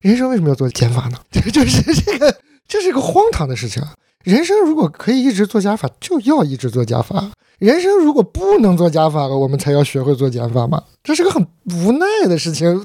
[0.00, 1.18] 人生为什么要做减法呢？
[1.30, 3.80] 这 就是这个，这是个荒唐的事情。
[4.24, 7.30] 人生如果可以一直做加法，就要一直做加法。
[7.60, 10.82] 人生如果不能做加法了，我们才要学会做减法嘛？
[11.04, 12.84] 这是个很无奈的事情。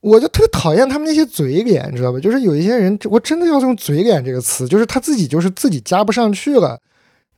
[0.00, 2.18] 我就特别讨厌他们那些嘴脸，知道吧？
[2.18, 6.80] 就是有一些人，我真的要用“嘴脸”这个词，就是他自己就是自己加不上去了。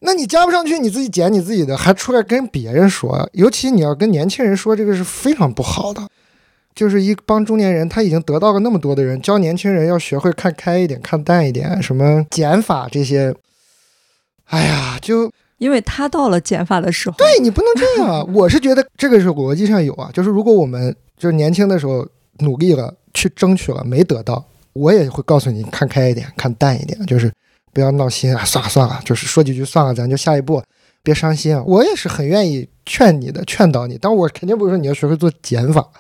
[0.01, 6.03] 那你加不上去，你自己减你自己的，还出来跟别人说，尤其你要跟年轻人说，这个是非常不好的。
[6.75, 13.35] 就是一帮中年人，他已经得到了那么多的人教年轻人要学会看开一点、看淡一点，什么减法这些。
[14.47, 15.31] 哎呀，就。
[15.59, 18.25] 因为他到了减法的时候，对你不能这样啊！
[18.35, 22.05] 我是觉得这个是逻辑上有啊，就是如果我们就是年轻的时候
[22.39, 27.33] 努力了，去争取了，没得到，我也会告诉你看开一点，看淡一点，就是
[27.73, 30.63] 不要闹心啊，算了算了，就是说几句算了，咱就下一步，
[31.03, 31.63] 别伤心啊！
[31.67, 35.89] 我也是很愿意劝你的，劝导你，但我肯定不是说你要学会做减法。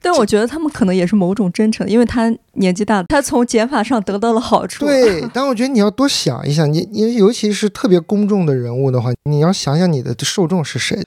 [0.00, 4.84] 但我觉得他们可能也是某种真诚，因为他年纪大，他从减法上得到了好处。
[4.84, 11.02] 对， 但我觉得你要多想一想，你你尤其是特别公众的人物的话，你要想想你的受众是谁。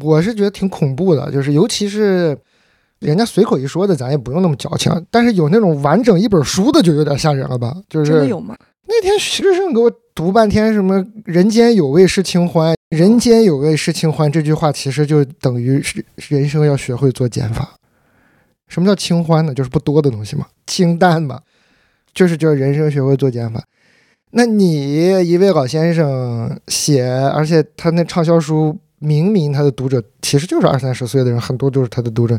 [0.00, 2.36] 我是觉得挺恐怖的，就是尤其是
[3.00, 4.92] 人家随口一说的，咱也不用那么矫情。
[5.10, 7.76] 但是有那种完整一本书的，就有点吓人了吧？
[7.88, 8.56] 就是真的有吗？
[8.88, 17.76] 那天徐志胜给我读半天，什么“人间有味是清欢”，“人间有味是清欢”这句话，其实就等于是人生要学会做减法。
[18.68, 19.54] 什么叫清欢呢？
[19.54, 21.40] 就是不多的东西嘛，清淡嘛，
[22.12, 23.62] 就是叫人生学会做减法。
[24.32, 32.38] 那你一位老先生写，而且他那畅销书，明明他的读者其实就是二三十岁的人，很多都是他的读者，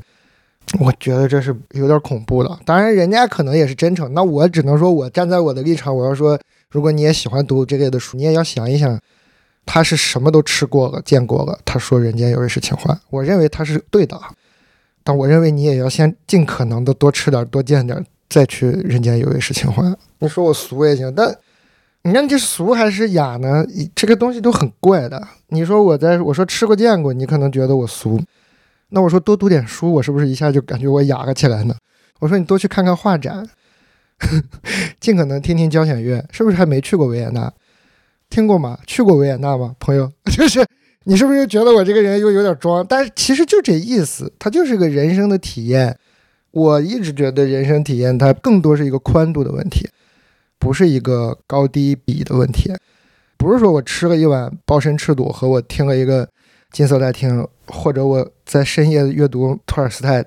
[0.79, 2.59] 我觉得这是有点恐怖的。
[2.65, 4.13] 当然，人家可能也是真诚。
[4.13, 6.39] 那我只能说，我站在我的立场，我要说，
[6.71, 8.99] 如果你也喜欢读这类的书，你也要想一想，
[9.65, 11.59] 他是什么都吃过了、见过了。
[11.65, 14.19] 他说“人间有味是清欢”，我认为他是对的。
[15.03, 19.93] 但我认为你也要先尽可能的多吃点、多见点，再去人间有味是清欢。
[20.19, 21.37] 你说我俗也行，但
[22.03, 23.65] 你看这俗还是雅呢？
[23.95, 25.25] 这个东西都很怪的。
[25.49, 28.21] 你说我在我说吃过见过，你可能觉得我俗。
[28.89, 31.75] 那我说多读点书，我是不是一下就感觉我雅了起来呢？
[32.19, 33.47] 我说你多去看看画展，
[34.99, 37.51] 尽可能听听交响乐，是不是还没去过维也纳？
[38.29, 38.77] 听过吗？
[38.85, 39.75] 去过维也纳吗？
[39.79, 40.65] 朋友， 就是。
[41.05, 42.85] 你是不是又觉得我这个人又有点装？
[42.87, 45.97] 但是其实就这意思，它就是个人生的体验。
[46.51, 49.85] 我一直觉得人生体验它更多是一个宽度的问题，
[50.63, 52.73] 不是一个高低比的问题。
[53.37, 56.25] 不是说我吃了一碗鲍参赤肚和我听了一个
[56.71, 60.23] 金色大厅，或者我在深夜阅读托尔斯泰，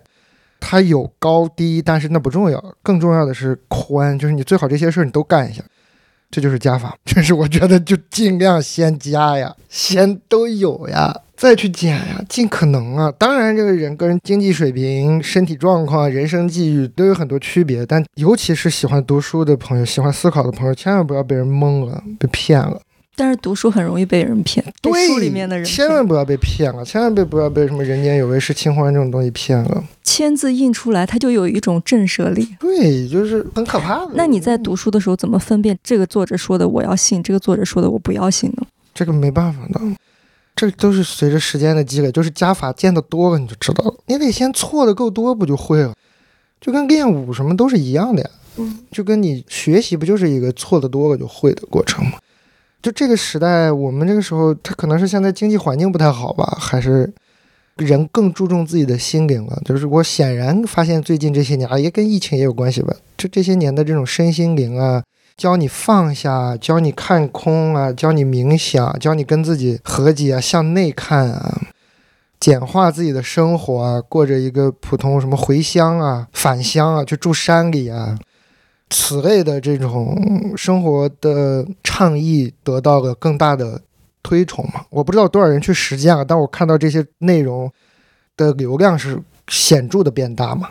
[0.60, 2.62] 它有高低，但是那不重要。
[2.82, 5.64] 更重要的是宽，就是你最好这些事儿你都干一下。
[6.30, 13.12] 这就是加法， 这是我觉得就尽量先加呀，先都有呀，再去减呀，尽可能啊。
[13.18, 22.80] 当然，这个人跟人经济水平、身体状况、人生际遇都有很多区别，但尤其是喜欢读书的朋友、喜欢思考的朋友，千万不要被人蒙了、被骗了。
[23.18, 29.82] 但是读书很容易被人骗，对书里面的人千万不要被骗了，千万别不要被什么“人间有味是清欢”这种东西骗了。
[30.02, 34.10] 签字印出来，它就有一种震慑力，对，就是很可怕的。
[34.14, 38.66] 那你在读书的时候怎么分辨这个作者说的我要信，这个作者说的我不要信呢？
[38.94, 39.80] 这个没办法的，
[40.56, 43.94] 这都是随着时间的积累，就是加法见得多了你就知道了。
[44.06, 45.94] 你得先错的够多，不就会了？
[46.58, 52.18] 就跟练武什么都是一样的呀，嗯，就跟你学习不就是一个错的多了就会的过程吗？
[52.82, 57.12] 就这个时代，我们这个时候，他可能是现在经济环境不太好吧，还是
[57.76, 59.60] 人更注重自己的心灵了？
[59.64, 62.96] 就是我显然发现最近这些年啊，也跟疫情也有关系吧。
[63.18, 65.02] 就这些年的这种身心灵啊，
[65.36, 71.60] 教你放下，教你看空啊，教你冥想，教你跟自己和解啊，向内看啊，
[72.40, 78.18] 简化自己的生活啊，过着一个普通什么回乡啊、返乡啊、去住山里啊，
[78.88, 83.82] 此类的这种生活的倡议得到了更大的
[84.22, 84.86] 推崇嘛？
[84.88, 87.70] 我不知道多少人去实践了，但我看到这些内容
[88.38, 90.70] 的流量是显著的变大嘛。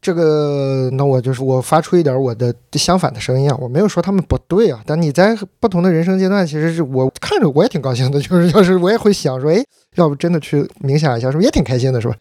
[0.00, 9.64] 这个，那我就是我发出一点我的相反的声音啊，我没有说他们不对啊，但你在不同的人生阶段，其实是我看着我也挺高兴的， 就是要是我也会想说，哎，
[9.96, 12.14] 要不真的去冥想一下，是不是也挺开心的，是吧？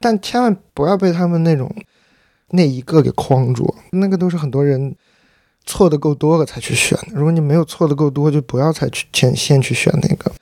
[0.00, 1.70] 但千万不要被他们那种
[2.52, 4.96] 那一个给框住，那个都是很多人
[5.66, 7.08] 错的够多了才去选的。
[7.14, 10.32] 如果你没有错的够多，就不要再去先先去选那个。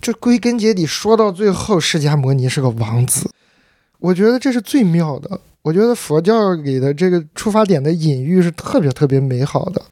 [0.00, 3.30] 就归根结底说到最后，释迦摩尼是个王子，
[4.00, 5.40] 我觉得这是最妙的。
[5.62, 9.82] 我觉得佛教里的这个出发点的隐喻是特别特别美好的。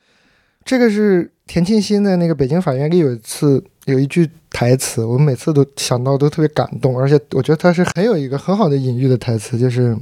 [0.64, 9.96] 这个是田沁鑫在那个北京法院里有一次有一句台词，我每次都想到都特别感动，而且我觉得他是很有一个很好的隐喻的台词，就是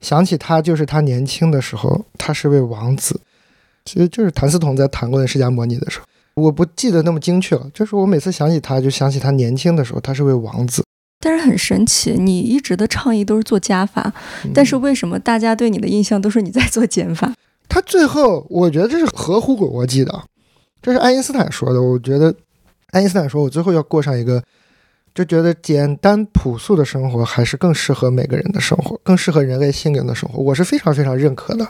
[0.00, 3.20] 想起他就是他年轻的时候，他是位王子。
[3.84, 6.04] 其实就是谭嗣同在谈论释迦摩尼的时候，
[6.34, 10.84] 我不记得那么精确了，就是我每次想起他就想起他年轻的时候，他是位王子。
[11.20, 14.12] 但是很神奇，你一直的倡议都是做加法，
[14.54, 17.34] 但是为什么大家对你的印象都是你在做减法？
[17.68, 20.22] 他最后，我觉得这是合乎逻辑的，
[20.80, 21.80] 这是爱因斯坦说的。
[21.80, 22.34] 我觉得
[22.92, 24.42] 爱因斯坦说，我最后要过上一个，
[25.14, 30.42] 就觉得简单朴素的生活，还是更适合每个人的生活，更适合人类心灵的生活。
[30.42, 31.68] 我是非常非常认可的。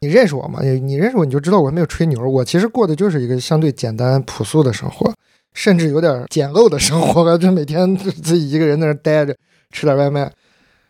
[0.00, 0.58] 你认识我吗？
[0.60, 2.28] 你你认识我，你就知道我没有吹牛。
[2.28, 5.14] 我其实过的就是一个相对简单朴素的生活。
[5.54, 9.36] 甚至有点简陋的生活，就每天自己一个人在那待着，
[9.70, 10.30] 吃点外卖，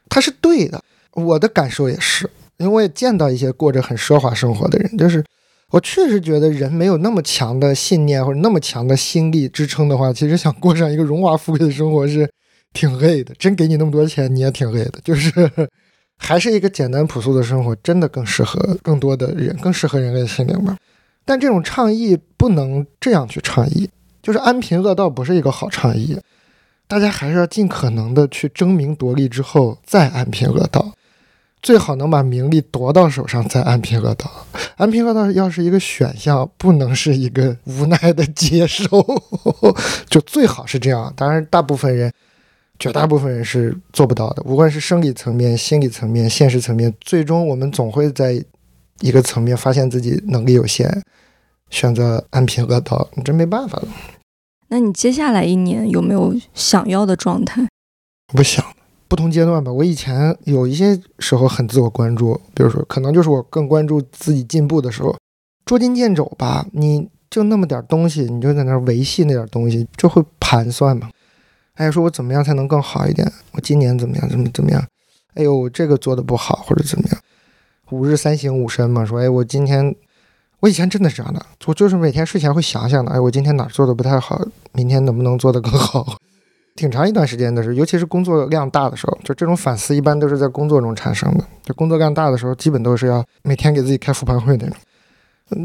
[0.08, 0.80] 他是对的。
[1.12, 5.22] 我的感受也是，因为我也见到一些过着很奢华生活的人，就是
[5.70, 12.30] 我确实觉得人没有那么强的信念或者那么强的心力支撑的话，其实想过上一个荣华富贵的生活是
[12.72, 13.34] 挺累的。
[13.38, 15.00] 真给你那么多钱，你也挺累的。
[15.04, 15.30] 就是
[16.16, 20.76] 还是一个简单朴素的生活，真的更适合更多的人，更适合人类的心灵吧。
[21.24, 23.90] 但这种倡议不能这样去倡议。
[24.22, 26.16] 就是安贫乐道不是一个好倡议，
[26.86, 30.92] 大家还是要尽可能的去争名夺利之后再安贫乐道，
[31.60, 34.30] 最好能把名利夺到手上再安贫乐道。
[34.76, 38.86] 安贫乐道要是一个选项，不能是一个无奈的接受，
[40.08, 41.12] 就最好是这样。
[41.16, 42.12] 当然，大部分人，
[42.78, 44.42] 绝大部分人是做不到的。
[44.44, 48.42] 无论是生理层面、心理层面、现实层面，最终我们总会在
[49.00, 51.02] 一个层面发现自己能力有限。
[51.72, 53.88] 选择安贫乐道，你真没办法了。
[54.68, 57.66] 那你接下来一年有没有想要的状态？
[58.28, 58.64] 不想，
[59.08, 59.72] 不同阶段吧。
[59.72, 65.16] 我以前有一些时候很自我关注，比如说，可能就是我更关注自己进步的时候，
[65.64, 66.66] 捉襟见肘吧。
[66.72, 71.10] 你就那么点东西，你就在那维系那点东西，就会盘算嘛。
[71.74, 73.26] 哎，说我怎么样才能更好一点？
[73.52, 74.28] 我今年怎么样？
[74.28, 74.86] 怎么怎么样？
[75.34, 77.18] 哎呦，这个做的不好，或者怎么样？
[77.90, 79.06] 五日三省吾身嘛。
[79.06, 79.94] 说，哎，我今天。
[80.62, 84.40] 我以前真的是这样的，我就是每天睡前会想想的，哎，我今天哪做的不太好，
[84.72, 86.16] 明天能不能做得更好？
[86.76, 91.44] 挺长一段时间的是，尤其是工作量大的时候，就这种反思一般都是在工作中产生的。
[91.64, 94.76] 就工作量大的时候，基本都是要每天给自己开复盘会那种。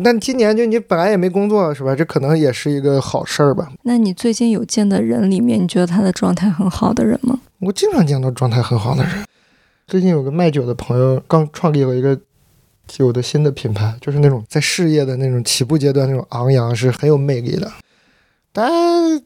[0.03, 1.95] 但今年就你本来也没工作是吧？
[1.95, 3.71] 这可能也是一个好事儿吧？
[3.83, 7.39] 那你最近有见的人里面，你觉得他的状态很好的人吗？
[7.59, 9.23] 我经常见到状态很好的人。
[9.85, 12.19] 最近有个卖酒的朋友刚创立了一个。
[12.97, 17.71] 有的新的品牌，就是那种在事业的那种起步阶段那种昂扬，是很有魅力的。
[18.51, 18.71] 但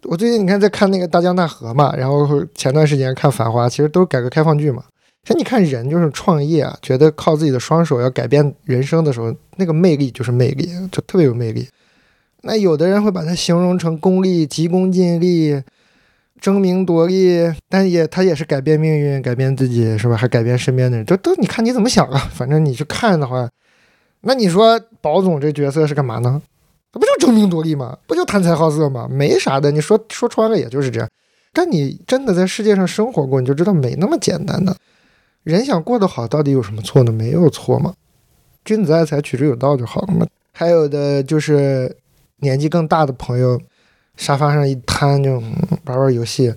[0.03, 4.83] 我最近你看在看那个《大江大河》嘛，然后前段时间看《繁花》，其实都是改革开放剧嘛。
[5.23, 11.67] 其实你看人就是创业啊，觉得靠自己的双手要改变人生的时候，那个魅力就是魅力，就特别有魅力。
[12.41, 15.61] 那有的人会把它形容成功利、急功近利。
[16.41, 17.39] 争名夺利，
[17.69, 20.17] 但也他也是改变命运，改变自己，是吧？
[20.17, 22.17] 还改变身边的人，都都你看你怎么想啊？
[22.33, 23.47] 反正你去看的话，
[24.21, 26.41] 那你说宝总这角色是干嘛呢？
[26.91, 27.97] 他不就争名夺利吗？
[28.07, 29.07] 不就贪财好色吗？
[29.09, 29.71] 没啥的。
[29.71, 31.07] 你说说穿了也就是这样。
[31.53, 34.75] 但你真的在世界上生活过，你就知道没那么简单的。
[35.43, 37.11] 人想过得好，到底有什么错呢？
[37.11, 37.93] 没有错嘛。
[38.65, 40.25] 君子爱财，取之有道就好了嘛。
[40.51, 41.95] 还有的就是
[42.37, 43.61] 年纪更大的朋友。
[44.21, 45.41] 沙发上一瘫就
[45.85, 46.53] 玩玩游戏，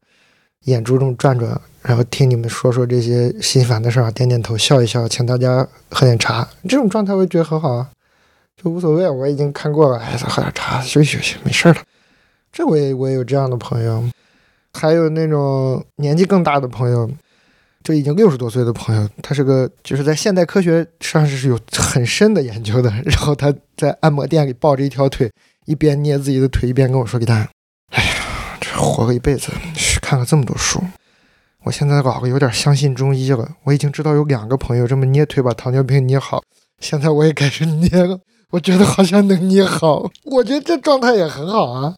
[0.65, 6.47] 眼珠这么转转，然后听你们说说这些心烦的事儿，点点头，笑一笑，请大家喝点茶。
[6.69, 7.89] 这种状态我觉得很好啊，
[8.63, 9.09] 就无所谓。
[9.09, 11.81] 我已经看过了，哎，再喝点茶，休息休息，没事儿了。
[12.53, 14.05] 这我也我也有这样的朋友，
[14.75, 17.11] 还有那种年纪更大的朋友，
[17.83, 25.33] 就已经六十多岁的朋友，他是个就是在现代科学上是有很深的研究的，然后他在按摩店里抱着一条腿，
[25.65, 27.54] 一边捏自己的腿，一边跟我说：“给他。”哎呀，这
[28.85, 29.51] 活了一辈子，
[30.01, 30.81] 看了这么多书，
[31.65, 36.43] 我现在老有点相信中医了，我已经知道有两个朋友这么捏腿把糖尿病捏好，
[36.81, 38.19] 现在我也开始捏了，
[38.51, 41.97] 我觉得好像能捏好，我觉得这状态也很好啊，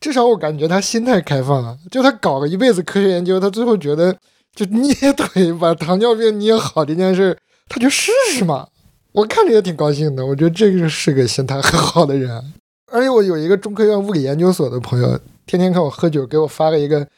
[0.00, 4.16] 至少我感觉他心态开放啊，就他搞了一辈子科学研究，他最后觉得
[4.54, 7.36] 就捏腿把糖尿病捏好这件事，
[7.68, 8.68] 他就试试嘛，
[9.12, 12.52] 我看着也挺高兴的，我觉得这个是个心态很好的人，
[12.92, 15.18] 而且我有一个中科院物理研究所的朋友，
[15.48, 17.08] 天天看我喝酒，给我发了一个。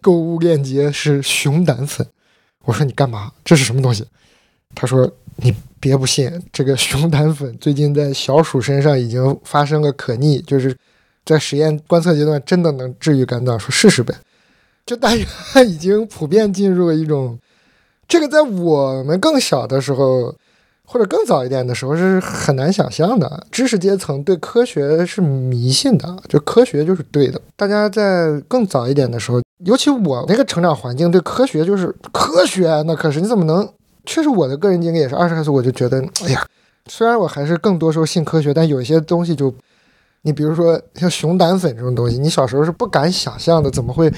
[0.00, 2.06] 购物链接是熊胆粉，
[2.64, 3.32] 我说你干嘛？
[3.44, 4.06] 这是什么东西？
[4.72, 10.74] 他说你别不信，这个熊胆粉最近在小鼠身上已经发生了可逆，就是
[11.24, 14.14] 在实验观测阶段真的能治愈肝脏，说试试呗。
[14.86, 17.36] 就大家已经普遍进入了一种，
[18.06, 20.34] 这个在我们更小的时候。
[20.90, 27.38] 或者更早一点的时候是很难想象的，知识阶层对科学是迷信的，就科学就是对的。
[27.56, 33.68] 大家在更早一点的时候，尤其我那个成长环境，对科学就是科学，那可是你怎么能？
[34.06, 36.42] 确实，我的个人经历也是二十来岁我就觉得，哎呀，
[36.86, 39.54] 虽然我还是更多时候信科学，但有些东西就，
[40.22, 44.10] 你比如说像熊胆粉这种东西，你小时候是不敢想象的，怎么会？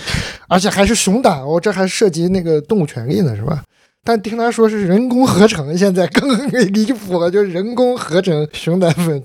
[0.47, 3.65] 而且还是熊胆哦，这还涉及那个动物权利呢，是吧？
[4.03, 6.29] 但听他说是人工合成，现在更
[6.73, 9.23] 离谱了，就是人工合成熊胆粉。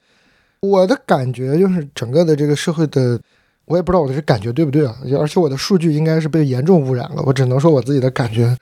[0.59, 3.19] 我的感觉就是整个的这个社会的，
[3.65, 4.95] 我也不知道我的这感觉对不对啊？
[5.19, 8.55] 而且我的数据应该是被严重污染了，我只能说我自己的感觉。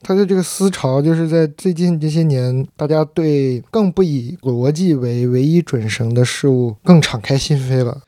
[0.00, 8.02] 他的这个思潮就是在最近这些年，大家对更不以逻辑为唯一准绳的事物更敞开心扉了，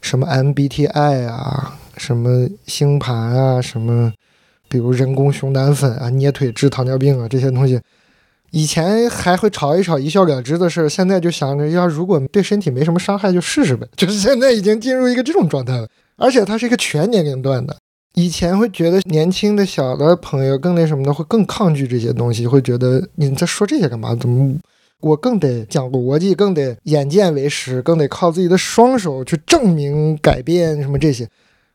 [0.00, 4.12] 什么 MBTI 啊，什么星盘啊，什么。
[4.68, 7.80] 比如人工熊胆粉啊，捏腿治糖尿病啊，这些东西，
[8.50, 15.88] 以前还会吵一吵一笑了之的事儿，现在就想着要如果对身体没什么伤害就试试呗， 就是现在已经进入一个这种状态了。
[16.16, 17.76] 而且它是一个全年龄段的，
[18.14, 24.14] 以前会觉得年轻的小的朋友更那什么的，会更抗拒这些东西，会觉得你在说这些干嘛？
[24.16, 24.56] 怎么
[25.00, 31.28] 我更得讲逻辑，更得眼见为实，更得靠自己的双手去证明改变什么这些。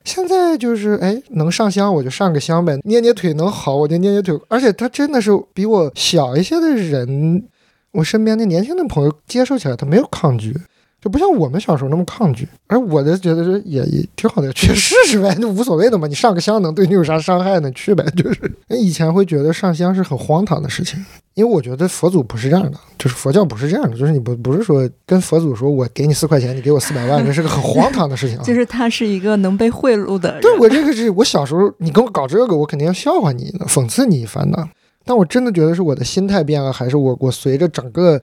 [0.03, 4.37] 现在就是哎，能上香我就上个香呗，捏捏腿能好我就捏捏腿。
[4.49, 7.43] 而且他真的是比我小一些的人，
[7.91, 10.55] 我身边那年轻的朋友接受起来他没有抗拒，
[11.03, 12.47] 就不像我们小时候那么抗拒。
[12.67, 16.07] 而我的觉得是也也挺好的，去试试呗，就无所谓的嘛。
[16.07, 17.69] 你上个香能对你有啥伤害呢？
[17.71, 18.39] 去呗，就是。
[18.69, 21.03] 以前会觉得上香是很荒唐的事情。
[21.33, 28.43] 因为我觉得佛祖不是这样的，就是佛教不是这样的，就是你不不是说跟佛祖说我给你四块钱，你给我四百万，这是个很荒唐的事情啊。
[28.45, 30.41] 就是他是一个能被贿赂的人。
[30.41, 34.69] 对我这个是我小时候你跟我搞这个，我肯定要笑话你，讽刺你一番的。
[35.03, 38.21] 但我真的觉得是我的心态变了，还是我我随着整个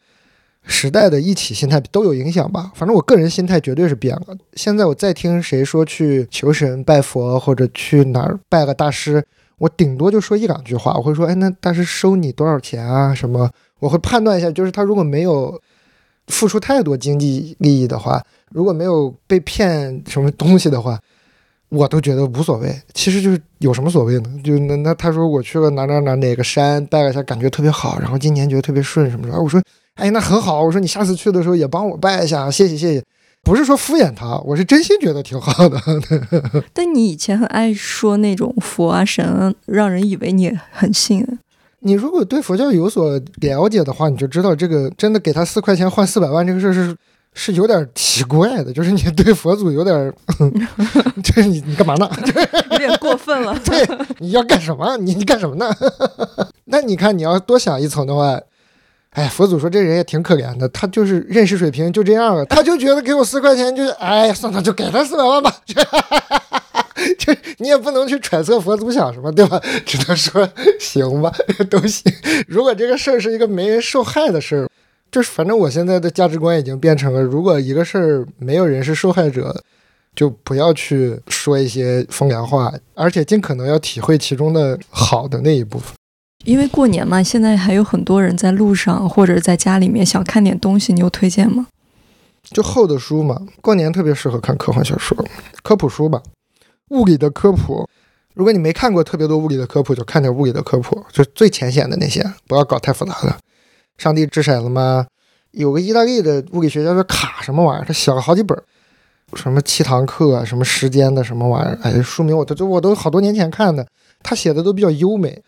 [0.67, 2.71] 时代的一起心态都有影响吧。
[2.75, 4.37] 反正我个人心态绝对是变了。
[4.55, 9.25] 现在我再听谁说去求神拜佛或者去哪儿拜个大师。
[9.59, 13.15] 我顶多就说一两句话，我会说，哎，那大师收你多少钱啊？
[13.15, 13.51] 什么？
[13.79, 15.61] 我会判断一下，就是他如果没有
[16.29, 20.99] 付出太多经济利益的话，如果没有被骗什么东西的话，
[21.69, 22.75] 我都觉得无所谓。
[22.95, 24.31] 其实就是有什么所谓呢？
[24.43, 29.39] 就那那他说我去了哪哪哪哪个山拜了一下，感觉特别好，然后今年觉得特别顺什么的。
[29.39, 29.63] 我说，
[30.01, 30.63] 哎，那很好。
[30.65, 33.05] 我说你下次去的时候也帮我拜一下，谢谢谢谢。
[33.43, 35.81] 不是说敷衍他，我是真心觉得挺好的。
[36.73, 41.27] 但你以前很爱说那种佛啊神，让人以为你很信。
[41.81, 46.97] 你如果对佛教有所了解的话，你就知道这个真的给他四块钱换四百万这个事是
[47.33, 48.73] 是有点奇怪的。
[48.73, 50.13] 就是你对佛祖有点，
[51.25, 52.11] 就是你你干嘛呢？
[52.73, 53.59] 有点过分了。
[53.65, 53.87] 对，
[54.19, 54.97] 你要干什么？
[54.99, 55.71] 你你干什么呢？
[56.67, 58.39] 那你看，你要多想一层的话。
[59.11, 65.55] 哎，佛祖说这人也挺可怜的，他就是认识水平就这样了，他就觉得给我四块钱就， 哎，算了，就给他四百万吧。
[67.19, 69.61] 这你也不能去揣测佛祖想什么，对吧？
[69.85, 70.49] 只能说
[70.79, 71.33] 行吧，
[71.69, 72.13] 都行。
[72.47, 74.69] 如果这个事儿是一个没人受害的事儿，
[75.11, 79.61] 就是反正我现在的价值观已经变成了，如果一个事儿没有人是受害者，
[80.15, 85.95] 就不要去说一些风凉话，而且尽可能要体会其中的好的那一部分。
[86.45, 91.67] 因为过年嘛，现在还有很多人在路上或者在家里面想看点东西，你有推荐吗？
[92.43, 95.17] 就厚的书嘛，过年特别适合看科幻小说、
[95.63, 96.23] 科普书吧，
[96.89, 97.87] 物理的科普。
[98.35, 103.37] 如果你没看过特别多物理的科普，就看点物理的科普，就最浅显的那些，不要搞太复杂的。
[103.99, 105.07] 上帝掷骰子吗？
[105.51, 108.57] 有个意大利的物理学家叫卡什么玩意儿，他写了好几本，
[109.35, 113.87] 什么七堂课，什么时间的什么玩意儿，哎，书名我都我都好多年前看的，
[114.23, 115.43] 他写的都比较优美。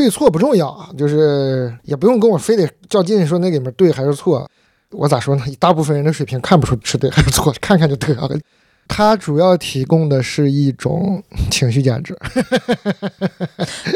[0.00, 4.50] 对错不重要啊，就是也不用跟我非得较劲，说那里面对还是错。
[4.92, 5.44] 我咋说呢？
[5.58, 8.26] 大部分人的水平看不出是对还是错，看看就得了。
[8.88, 12.16] 它主要提供的是一种情绪价值，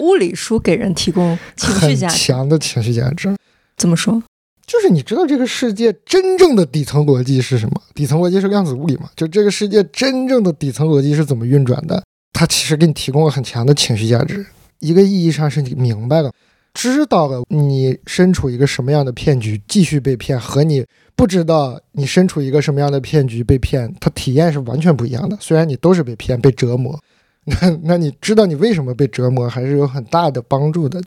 [0.02, 3.34] 物理书给人提供情绪很价值，强的情绪价值。
[3.78, 4.22] 怎么说？
[4.66, 7.80] 就是你知道这个世界真正的底层逻辑是什么？
[7.94, 9.09] 底层逻辑是量子物理嘛？
[9.16, 12.05] 就这个世界真正的底层逻辑是怎么运转的？
[12.34, 14.44] 它其实给你提供了很强的情绪价值。
[14.85, 16.30] 一个意义上是你明白了，
[16.74, 20.85] 知道了你身处一个什么样的骗局，继续被骗，和你
[21.16, 25.37] 不知道你身处一个什么样的骗局被骗，它体验是完全不一样的。
[25.41, 26.99] 虽然你都是被骗、被折磨，
[27.47, 31.01] 那那你知道你为什么被折磨，还是有很大的帮助的。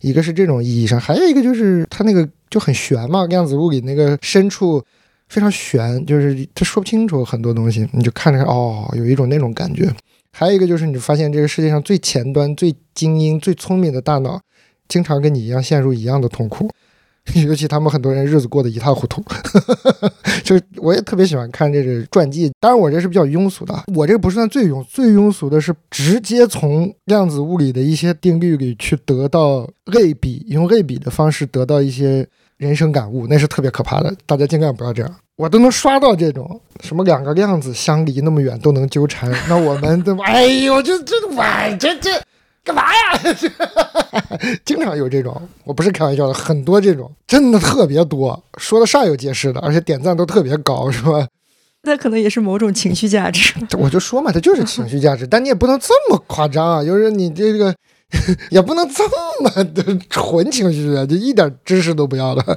[0.00, 4.82] 一个是这种意义上，还有一个就是它那个就很玄嘛，量子物理那个深处
[5.28, 9.92] 非常玄，就是它说不清楚很多东西，你就看着哦，有一种那种感觉。
[10.32, 14.40] 还有一个就是你发现这个世界上最前端、最精英、最聪明的大脑，
[14.88, 16.70] 经常跟你一样陷入一样的痛苦，
[17.46, 19.22] 尤其他们很多人日子过得一塌糊涂。
[20.42, 32.26] 就是我也特别喜欢看这个传记，当然我这是比较庸俗的，我这个不算最庸，最庸俗的是直接从量子物理的一些定律里去得到类比，用类比的方式得到一些
[32.60, 35.16] 人生感悟，那是特别可怕的，大家尽量不要这样。
[35.36, 40.22] 我都能刷到这种什么两个量子相离那么远都能纠缠， 那我们怎么？
[40.24, 41.42] 哎呦，这这我
[41.78, 42.10] 这这
[42.62, 43.34] 干嘛呀？
[44.62, 51.26] 经常有这种，我不是开玩笑的，很多这种，真的特别多，说的煞有介事的，而且点赞都特别高，是吧？
[51.84, 53.54] 那可能也是某种情绪价值。
[53.78, 57.74] 我就说嘛，它就是情绪价值，但你也不能这么夸张啊，就是你这个
[58.50, 59.04] 也不能这
[59.42, 62.56] 么的纯情绪啊，就一点知识都不要了。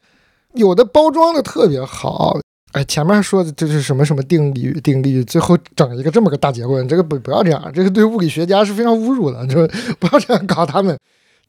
[0.53, 2.37] 有的包装的特别好，
[2.73, 9.67] 哎，前面说的这是什么什么定理定律，最后整一个这么个大结论，这个不不要这样，这个对物理学家是非常侮辱的，就
[9.99, 10.97] 不要这样搞他们。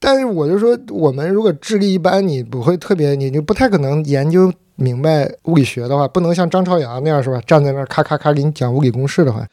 [0.01, 7.41] 但是我就说，我们如果智力一般，你不会特别，你就不太可能研究明白物理学的话，不能像张朝阳那样是吧？
[7.47, 9.47] 站在那儿咔咔咔给你讲物理公式的话，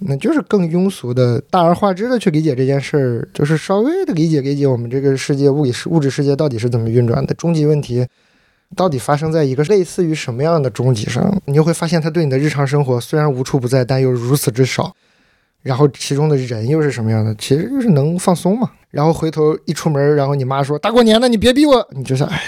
[0.00, 8.06] 那就是更庸俗的、大而化之的去理解这件事儿，就是稍微的理解理解我们这个世界物理世物质世界到底是怎么运转的，终极问题
[8.76, 14.94] 到底发生在一个类似于什么样的终极上，你就会发现它对你的日常生活虽然无处不在，但又如此之少。
[15.62, 17.34] 然后其中的人又是什么样的？
[17.34, 18.70] 其实就是能放松嘛。
[18.90, 22.42] 然后回头一出门，然后你妈说大过年的你别逼我，你就想哎呀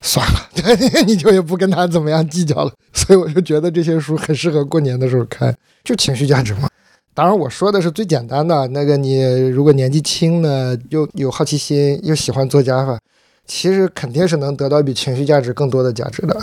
[0.00, 2.72] 算了，你就也不跟他怎么样计较了。
[2.92, 6.68] 所以我就觉得这些书很适合过年的时候看，就情绪价值嘛。
[7.16, 13.00] 当然我说的是最简单的那个，你如果年纪轻呢，又有好奇心，又喜欢做加法，
[13.46, 16.38] 其实肯定是能得到比情绪价值更多的价值的。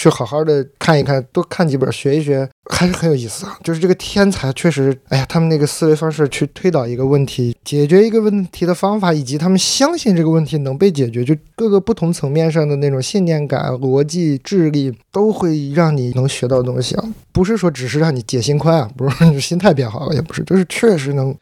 [0.00, 3.58] 去好好的看一看，多看几本，学一学，还是很有意思啊。
[3.62, 17.04] 就是这个天才确实，哎呀，他们那个思维方式去推导一个问题，解决一个问题的方法，以及他们相信这个问题能被解决，就各个不同层面上的那种信念感、逻辑、智力，都会让你能学到东西啊。
[17.30, 21.36] 不是说只是让你解心宽啊，不是让你心态变好了，也不是，就是确实能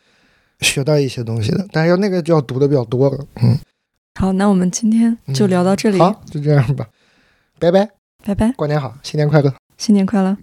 [0.62, 1.64] 学到一些东西的。
[1.70, 3.56] 但是要那个就要读的比较多了，嗯。
[4.18, 6.88] 好，那我们今天就聊到这里，好，就这样吧，
[7.60, 7.97] 拜拜。
[8.28, 9.54] 拜拜，过年好，新年快乐！
[9.78, 10.36] 新年快乐。